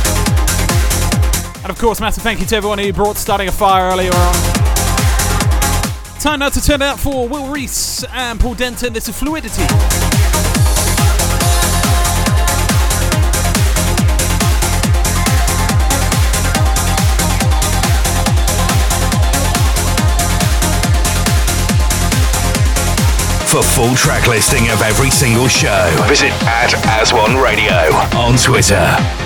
And 1.65 1.71
of 1.71 1.79
course, 1.81 2.01
massive 2.01 2.23
thank 2.23 2.39
you 2.39 2.47
to 2.47 2.55
everyone 2.55 2.79
who 2.79 2.93
brought 2.93 3.17
Starting 3.17 3.49
a 3.49 3.53
Fire 3.53 3.91
earlier 3.91 4.15
on. 4.15 4.56
Time 6.27 6.41
now 6.41 6.49
to 6.49 6.61
turn 6.61 6.83
out 6.83 6.99
for 6.99 7.29
Will 7.29 7.47
Rees 7.53 8.05
and 8.11 8.41
Paul 8.41 8.55
Denton. 8.55 8.93
This 8.93 9.09
is 9.09 9.17
Fluidity. 9.17 9.63
For 23.47 23.63
full 23.63 23.95
track 23.95 24.27
listing 24.27 24.69
of 24.71 24.83
every 24.83 25.11
single 25.11 25.47
show, 25.47 26.05
visit 26.09 26.33
at 26.43 26.75
As 26.87 27.13
One 27.13 27.37
Radio 27.37 27.95
on 28.17 28.37
Twitter. 28.37 29.26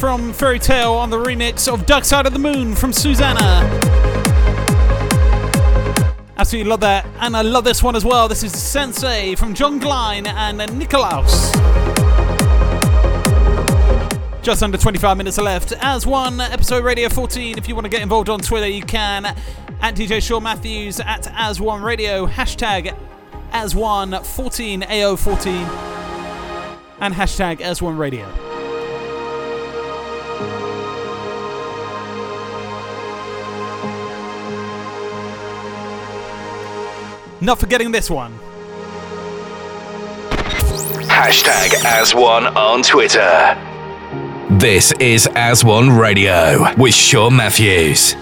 From 0.00 0.32
Ferry 0.32 0.58
Tayle 0.58 0.94
on 0.94 1.10
the 1.10 1.18
remix 1.18 1.70
of 1.70 1.84
Dark 1.84 2.06
Side 2.06 2.24
of 2.24 2.32
the 2.32 2.38
Moon 2.38 2.74
from 2.74 2.90
Susana. 2.90 3.38
Absolutely 6.38 6.70
love 6.70 6.80
that. 6.80 7.04
And 7.20 7.36
I 7.36 7.42
love 7.42 7.64
this 7.64 7.82
one 7.82 7.94
as 7.94 8.02
well. 8.02 8.26
This 8.26 8.42
is 8.42 8.54
Sensoj 8.54 9.36
from 9.36 9.52
Johan 9.54 9.78
Gielen 9.78 10.26
and 10.26 10.78
Nikolauss. 10.78 11.52
Just 14.42 14.62
under 14.62 14.78
25 14.78 15.18
minutes 15.18 15.36
left. 15.36 15.74
As 15.80 16.06
one, 16.06 16.40
episode 16.40 16.82
Radio 16.82 17.10
14. 17.10 17.58
If 17.58 17.68
you 17.68 17.74
want 17.74 17.84
to 17.84 17.90
get 17.90 18.00
involved 18.00 18.30
on 18.30 18.40
Twitter, 18.40 18.68
you 18.68 18.82
can. 18.82 19.26
At 19.26 19.96
DJ 19.96 20.22
Sean 20.22 20.44
Mathews, 20.44 20.98
at 21.00 21.30
As 21.34 21.60
One 21.60 21.82
Radio, 21.82 22.26
hashtag 22.26 22.96
As 23.52 23.74
One 23.74 24.24
14 24.24 24.80
AO14, 24.80 25.46
and 27.00 27.12
hashtag 27.12 27.60
As 27.60 27.82
One 27.82 27.98
Radio. 27.98 28.49
Not 37.40 37.58
forgetting 37.58 37.90
this 37.90 38.10
one. 38.10 38.38
Hashtag 41.08 41.84
As 41.84 42.14
One 42.14 42.46
on 42.56 42.82
Twitter. 42.82 43.56
This 44.58 44.92
is 45.00 45.26
As 45.34 45.64
One 45.64 45.90
Radio 45.90 46.74
with 46.76 46.94
Sean 46.94 47.36
Mathews. 47.36 48.14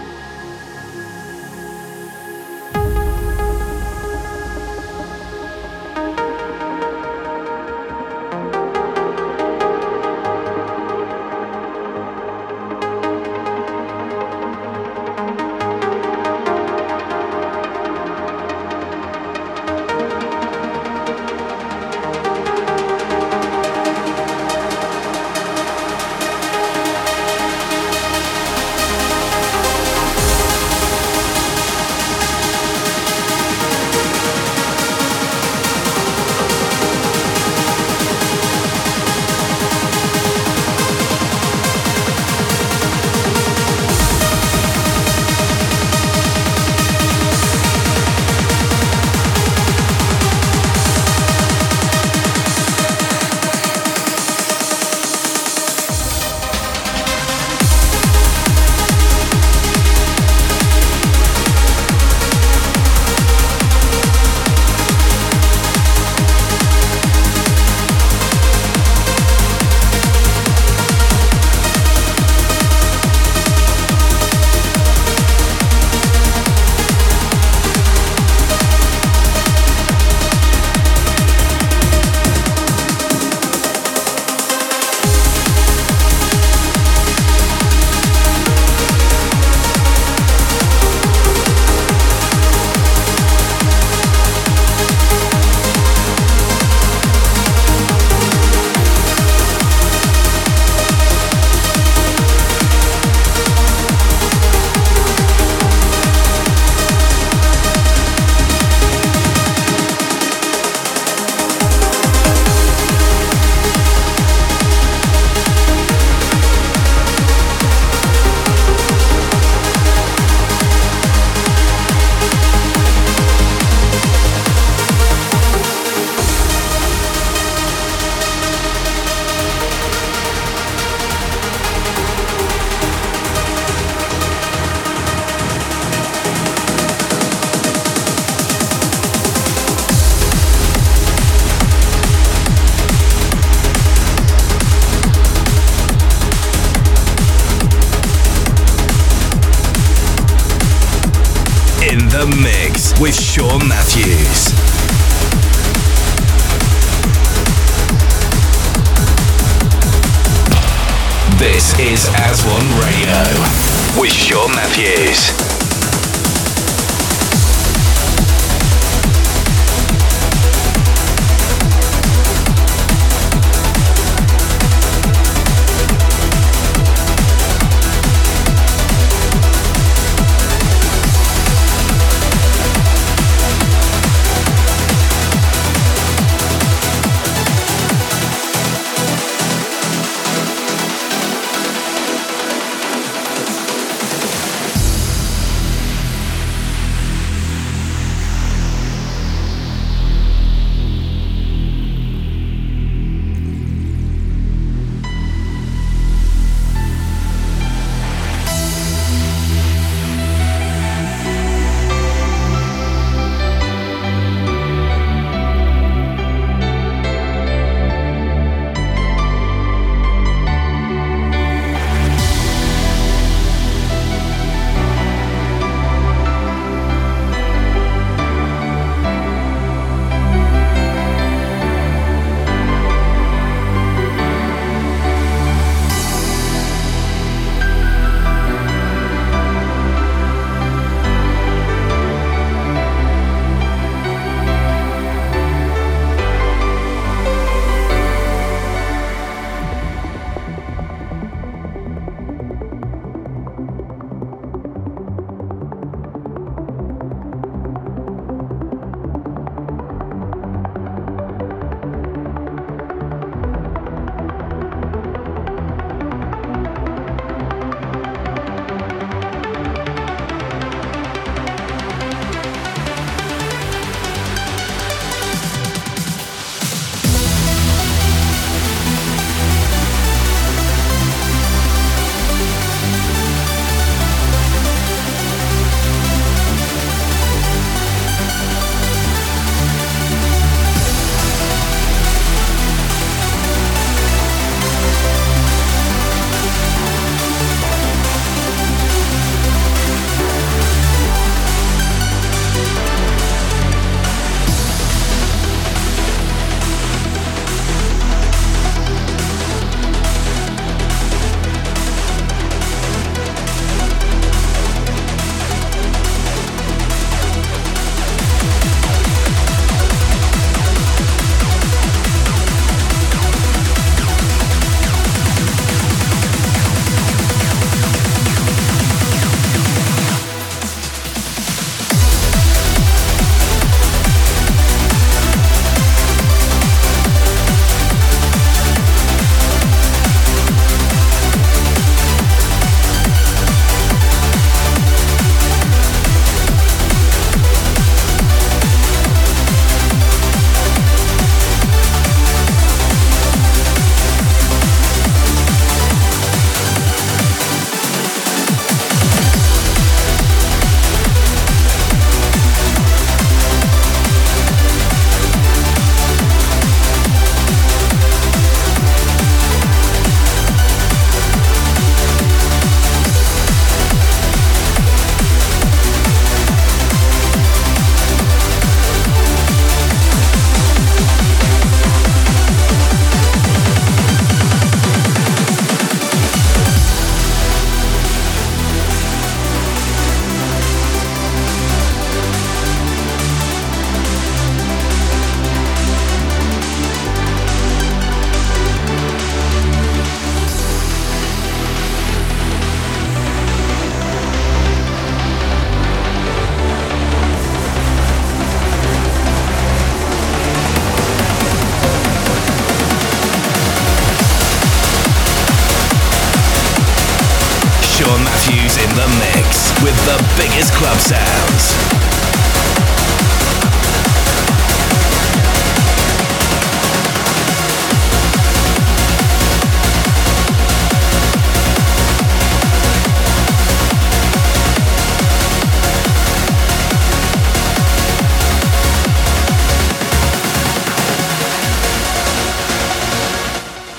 Hughes 418.48 418.78
in 418.78 418.88
the 418.96 419.06
mix 419.20 419.70
with 419.82 419.94
the 420.06 420.16
biggest 420.38 420.72
club 420.72 420.96
sounds. 420.98 421.76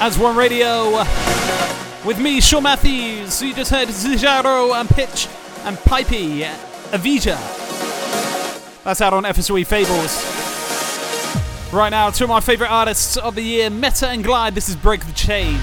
As 0.01 0.17
One 0.17 0.35
Radio 0.35 1.03
with 2.09 2.19
me, 2.19 2.41
Sean 2.41 2.63
Mathews. 2.63 3.39
You 3.39 3.53
just 3.53 3.69
heard 3.69 3.87
Xijaro 3.87 4.73
and 4.73 4.89
Pitch 4.89 5.27
and 5.63 5.77
Paipy, 5.77 6.41
Evija. 6.89 7.37
That's 8.83 8.99
out 8.99 9.13
on 9.13 9.25
FSOE 9.25 9.63
Fables. 9.67 10.25
Right 11.71 11.91
now, 11.91 12.09
two 12.09 12.23
of 12.23 12.31
my 12.31 12.39
favourite 12.39 12.71
artists 12.71 13.15
of 13.15 13.35
the 13.35 13.43
year, 13.43 13.69
Metta 13.69 14.07
and 14.07 14.25
Glyde. 14.25 14.55
This 14.55 14.69
is 14.69 14.75
Break 14.75 15.05
the 15.05 15.13
Chain. 15.13 15.59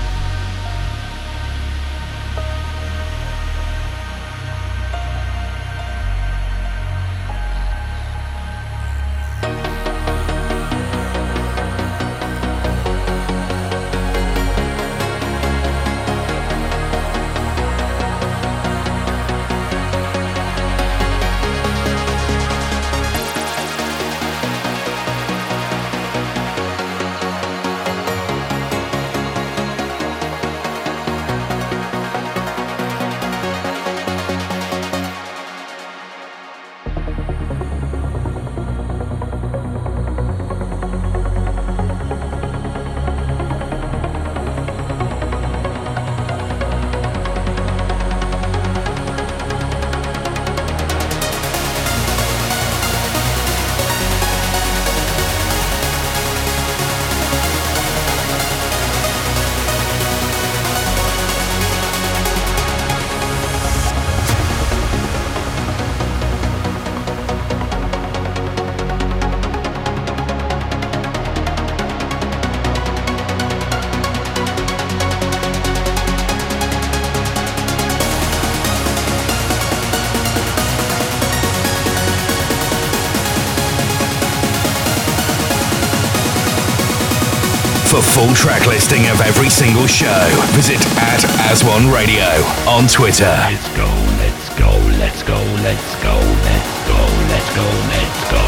Full 88.16 88.32
track 88.34 88.66
listing 88.66 89.06
of 89.08 89.20
every 89.20 89.50
single 89.50 89.86
show, 89.86 90.24
visit 90.56 90.80
at 90.96 91.20
As1 91.52 91.92
Radio 91.92 92.24
on 92.66 92.88
Twitter. 92.88 93.26
Let's 93.26 93.68
go, 93.76 93.84
let's 94.16 94.48
go, 94.56 94.70
let's 94.96 95.22
go, 95.22 95.36
let's 95.60 95.94
go, 96.02 96.16
let's 96.16 96.80
go, 96.88 96.96
let's 97.28 97.50
go, 97.54 97.68
let's 97.92 98.24
go, 98.32 98.40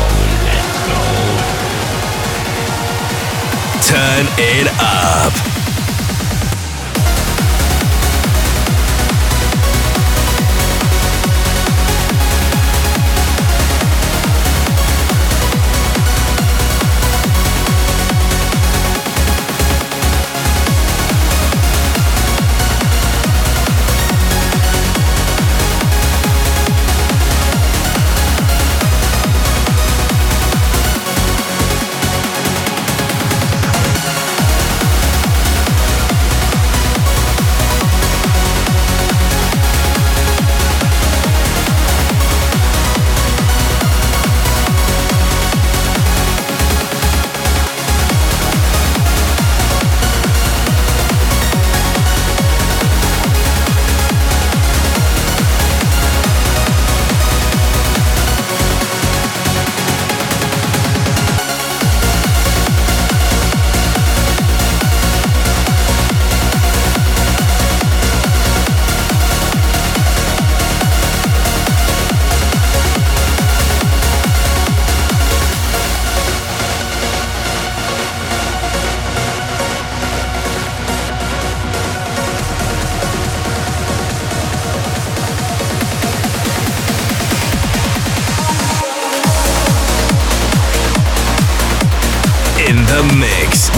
let's 0.48 0.78
go. 0.88 1.00
Turn 3.92 4.24
it 4.38 4.68
up. 4.80 5.47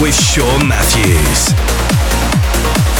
With 0.01 0.15
Sean 0.15 0.67
Mathews. 0.67 1.53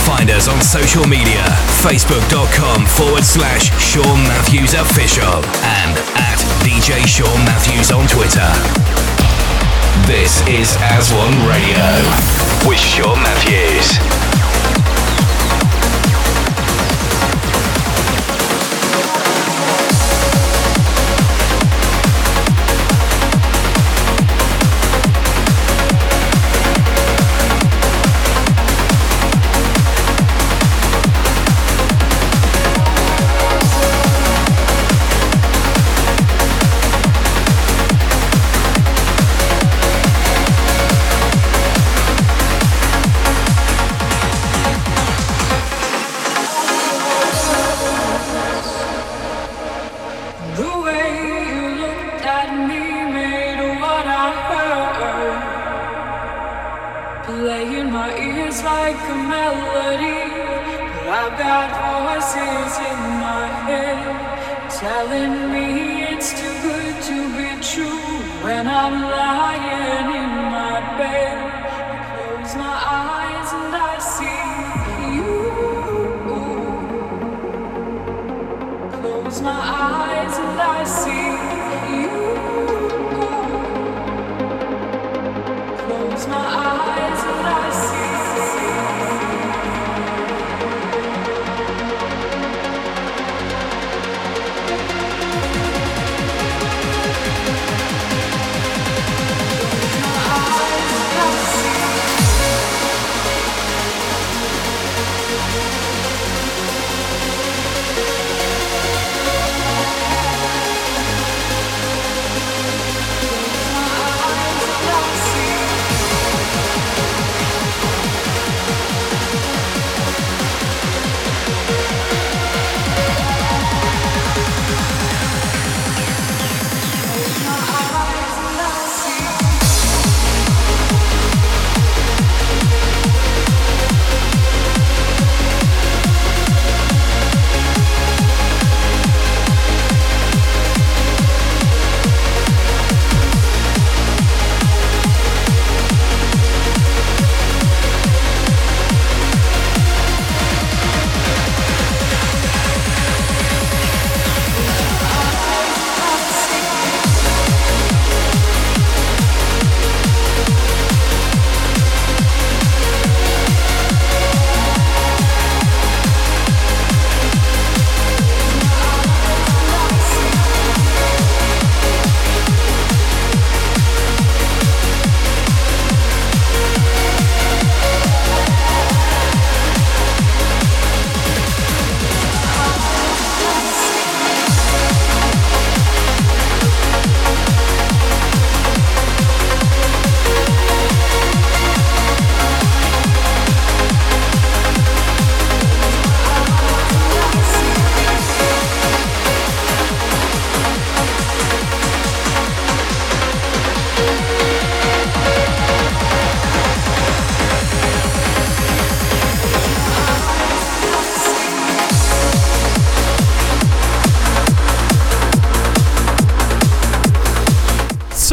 Find 0.05 0.29
us 0.29 0.47
on 0.47 0.61
social 0.61 1.07
media 1.07 1.41
facebook.com 1.81 2.85
forward 2.85 3.23
slash 3.23 3.71
Sean 3.81 4.21
Mathews 4.27 4.75
Official 4.75 5.43
and 5.65 5.97
at 6.15 6.37
DJ 6.61 7.07
Sean 7.07 7.43
Mathews 7.43 7.91
on 7.91 8.07
Twitter. 8.07 8.47
This 10.05 10.41
is 10.47 10.77
As 10.79 11.11
One 11.11 11.33
Radio 11.49 12.69
with 12.69 12.79
Sean 12.79 13.17
Mathews. 13.23 14.20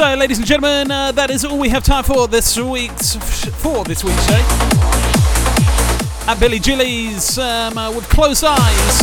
So, 0.08 0.14
ladies 0.14 0.38
and 0.38 0.46
gentlemen, 0.46 0.90
uh, 0.90 1.12
that 1.12 1.30
is 1.30 1.44
all 1.44 1.58
we 1.58 1.68
have 1.68 1.82
time 1.82 2.02
for 2.02 2.26
this 2.26 2.56
week's 2.56 3.14
for 3.60 3.84
this 3.84 4.02
week's 4.02 4.26
show. 4.26 4.40
At 6.26 6.38
Billy 6.40 6.58
Gillies 6.58 7.36
um, 7.36 7.76
uh, 7.76 7.92
with 7.92 8.08
closed 8.08 8.42
eyes. 8.42 9.00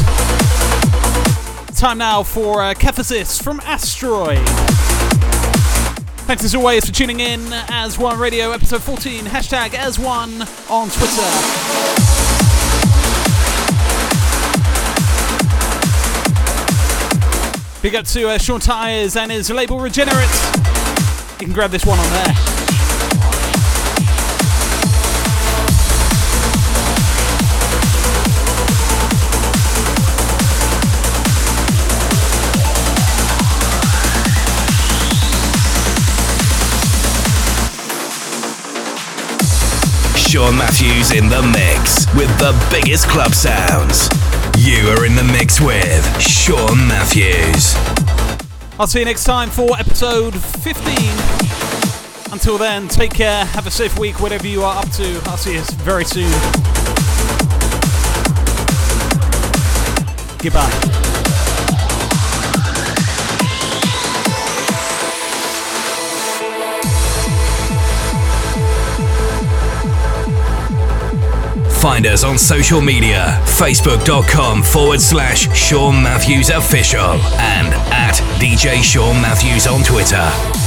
Time 1.77 1.99
now 1.99 2.23
for 2.23 2.63
uh, 2.63 2.73
Catharsis 2.73 3.39
from 3.39 3.59
Asteroid. 3.59 4.43
Thanks 6.25 6.43
as 6.43 6.55
always 6.55 6.87
for 6.87 6.91
tuning 6.91 7.19
in. 7.19 7.39
As 7.69 7.99
One 7.99 8.17
Radio, 8.17 8.49
episode 8.49 8.81
14. 8.81 9.25
Hashtag 9.25 9.75
as 9.75 9.99
One 9.99 10.41
on 10.71 10.89
Twitter. 10.89 11.21
Big 17.83 17.93
up 17.93 18.05
to 18.05 18.29
uh, 18.29 18.39
Sean 18.39 18.59
Tyas 18.59 19.15
and 19.15 19.31
his 19.31 19.51
label 19.51 19.79
Regenerate. 19.79 20.74
You 21.37 21.47
can 21.47 21.53
grab 21.53 21.69
this 21.69 21.85
one 21.85 21.99
on 21.99 22.09
there. 22.11 22.33
Sean 40.15 40.57
Mathews 40.57 41.11
in 41.11 41.27
the 41.27 41.41
mix 41.41 42.05
with 42.15 42.29
the 42.39 42.55
biggest 42.71 43.09
club 43.09 43.33
sounds. 43.33 44.07
You 44.57 44.87
are 44.87 45.05
in 45.05 45.15
the 45.15 45.23
mix 45.23 45.59
with 45.59 46.21
Sean 46.21 46.87
Mathews. 46.87 47.75
I'll 48.77 48.87
see 48.87 48.99
you 48.99 49.05
next 49.05 49.23
time 49.23 49.49
for 49.49 49.77
episode 49.79 50.35
15. 50.35 50.93
Until 52.33 52.57
then, 52.57 52.89
take 52.89 53.13
care, 53.13 53.45
have 53.45 53.67
a 53.67 53.71
safe 53.71 53.97
week, 53.97 54.19
whatever 54.19 54.47
you 54.47 54.63
are 54.63 54.77
up 54.77 54.89
to. 54.91 55.21
I'll 55.25 55.37
see 55.37 55.53
you 55.53 55.61
very 55.83 56.03
soon. 56.03 56.29
Goodbye. 60.39 61.04
Find 71.85 72.07
us 72.07 72.23
on 72.23 72.39
social 72.39 72.81
media 72.81 73.39
facebook.com 73.45 74.63
forward 74.63 74.99
slash 74.99 75.55
Sean 75.55 76.01
Mathews 76.01 76.49
Official 76.49 76.99
and 76.99 77.75
at 77.93 78.15
DJ 78.39 78.81
Sean 78.81 79.21
Mathews 79.21 79.67
on 79.67 79.83
Twitter. 79.83 80.64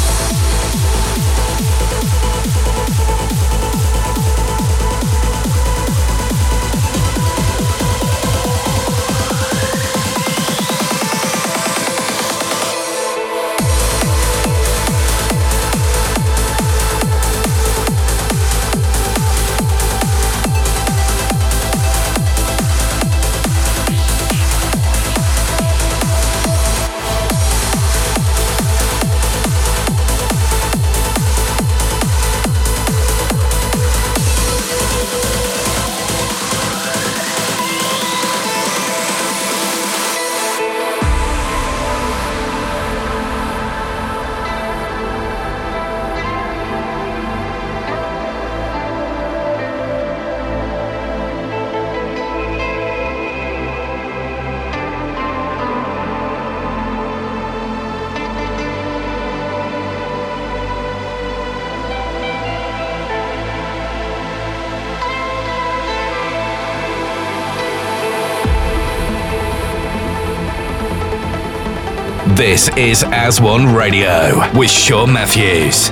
This 72.59 72.77
is 72.77 73.05
As 73.05 73.41
One 73.41 73.73
Radio 73.73 74.37
with 74.59 74.69
Sean 74.69 75.13
Mathews. 75.13 75.91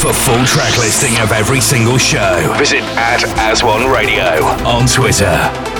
For 0.00 0.10
full 0.10 0.42
track 0.46 0.78
listing 0.78 1.14
of 1.18 1.32
every 1.32 1.60
single 1.60 1.98
show, 1.98 2.54
visit 2.56 2.80
at 2.96 3.22
As 3.36 3.62
One 3.62 3.92
Radio 3.92 4.42
on 4.64 4.86
Twitter. 4.86 5.77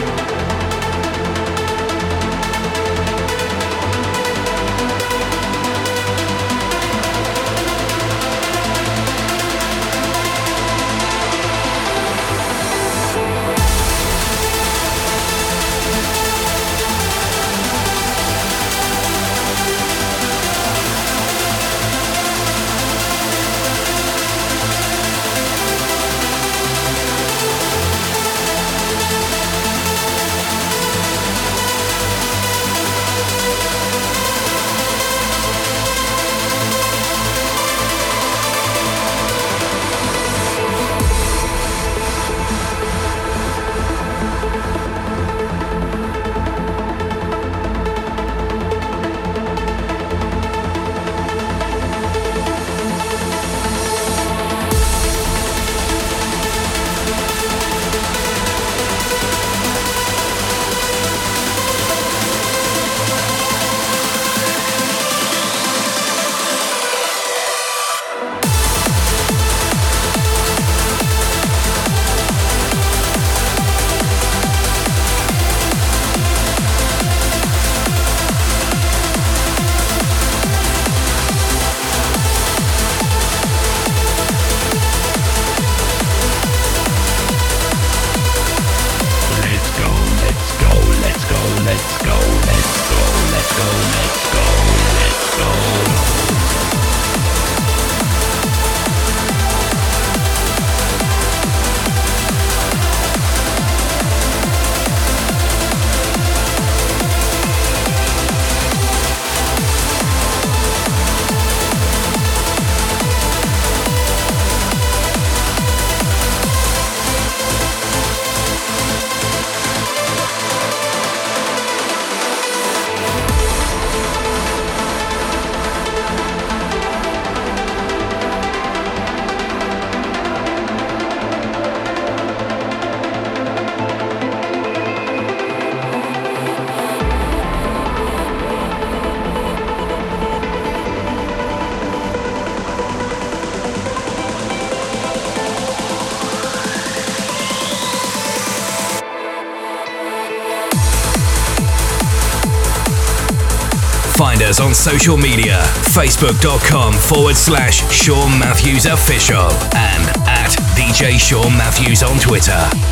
Social 154.79 155.17
media 155.17 155.61
facebook.com 155.91 156.93
forward 156.95 157.35
slash 157.37 157.83
Sean 157.93 158.39
Mathews 158.39 158.87
Official 158.87 159.51
and 159.75 160.09
at 160.29 160.51
DJ 160.77 161.19
Sean 161.19 161.51
Mathews 161.59 162.05
on 162.05 162.17
Twitter. 162.21 162.88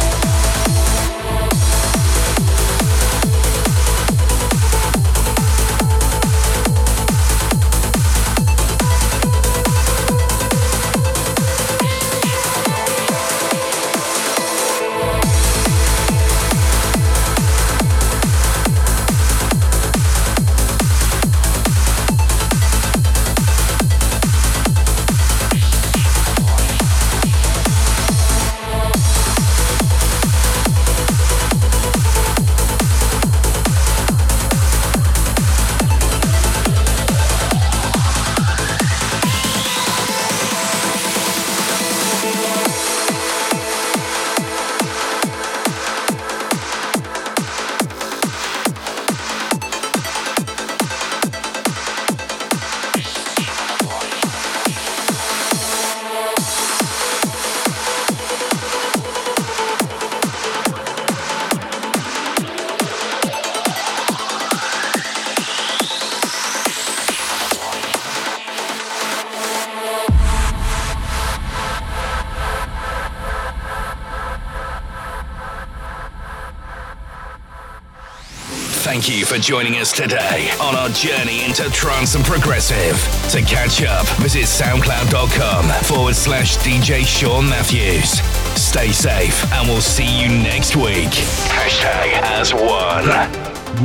Thank 79.06 79.20
you 79.20 79.24
for 79.24 79.38
joining 79.38 79.74
us 79.74 79.92
today 79.92 80.50
on 80.60 80.74
our 80.74 80.88
journey 80.88 81.44
into 81.44 81.70
trance 81.70 82.16
and 82.16 82.24
progressive. 82.24 82.96
To 83.30 83.40
catch 83.40 83.84
up, 83.84 84.04
visit 84.18 84.46
soundcloud.com 84.46 85.68
forward 85.84 86.16
slash 86.16 86.56
DJ 86.56 87.06
Sean 87.06 87.48
Mathews. 87.48 88.18
Stay 88.60 88.90
safe 88.90 89.52
and 89.52 89.68
we'll 89.68 89.80
see 89.80 90.20
you 90.20 90.28
next 90.28 90.74
week. 90.74 91.12
Hashtag 91.54 92.20
as 92.20 92.52
one. 92.52 93.06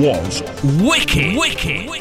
Was 0.02 0.42
Wicked. 0.82 1.38
Wicked. 1.38 1.88
Wicked. 1.88 2.01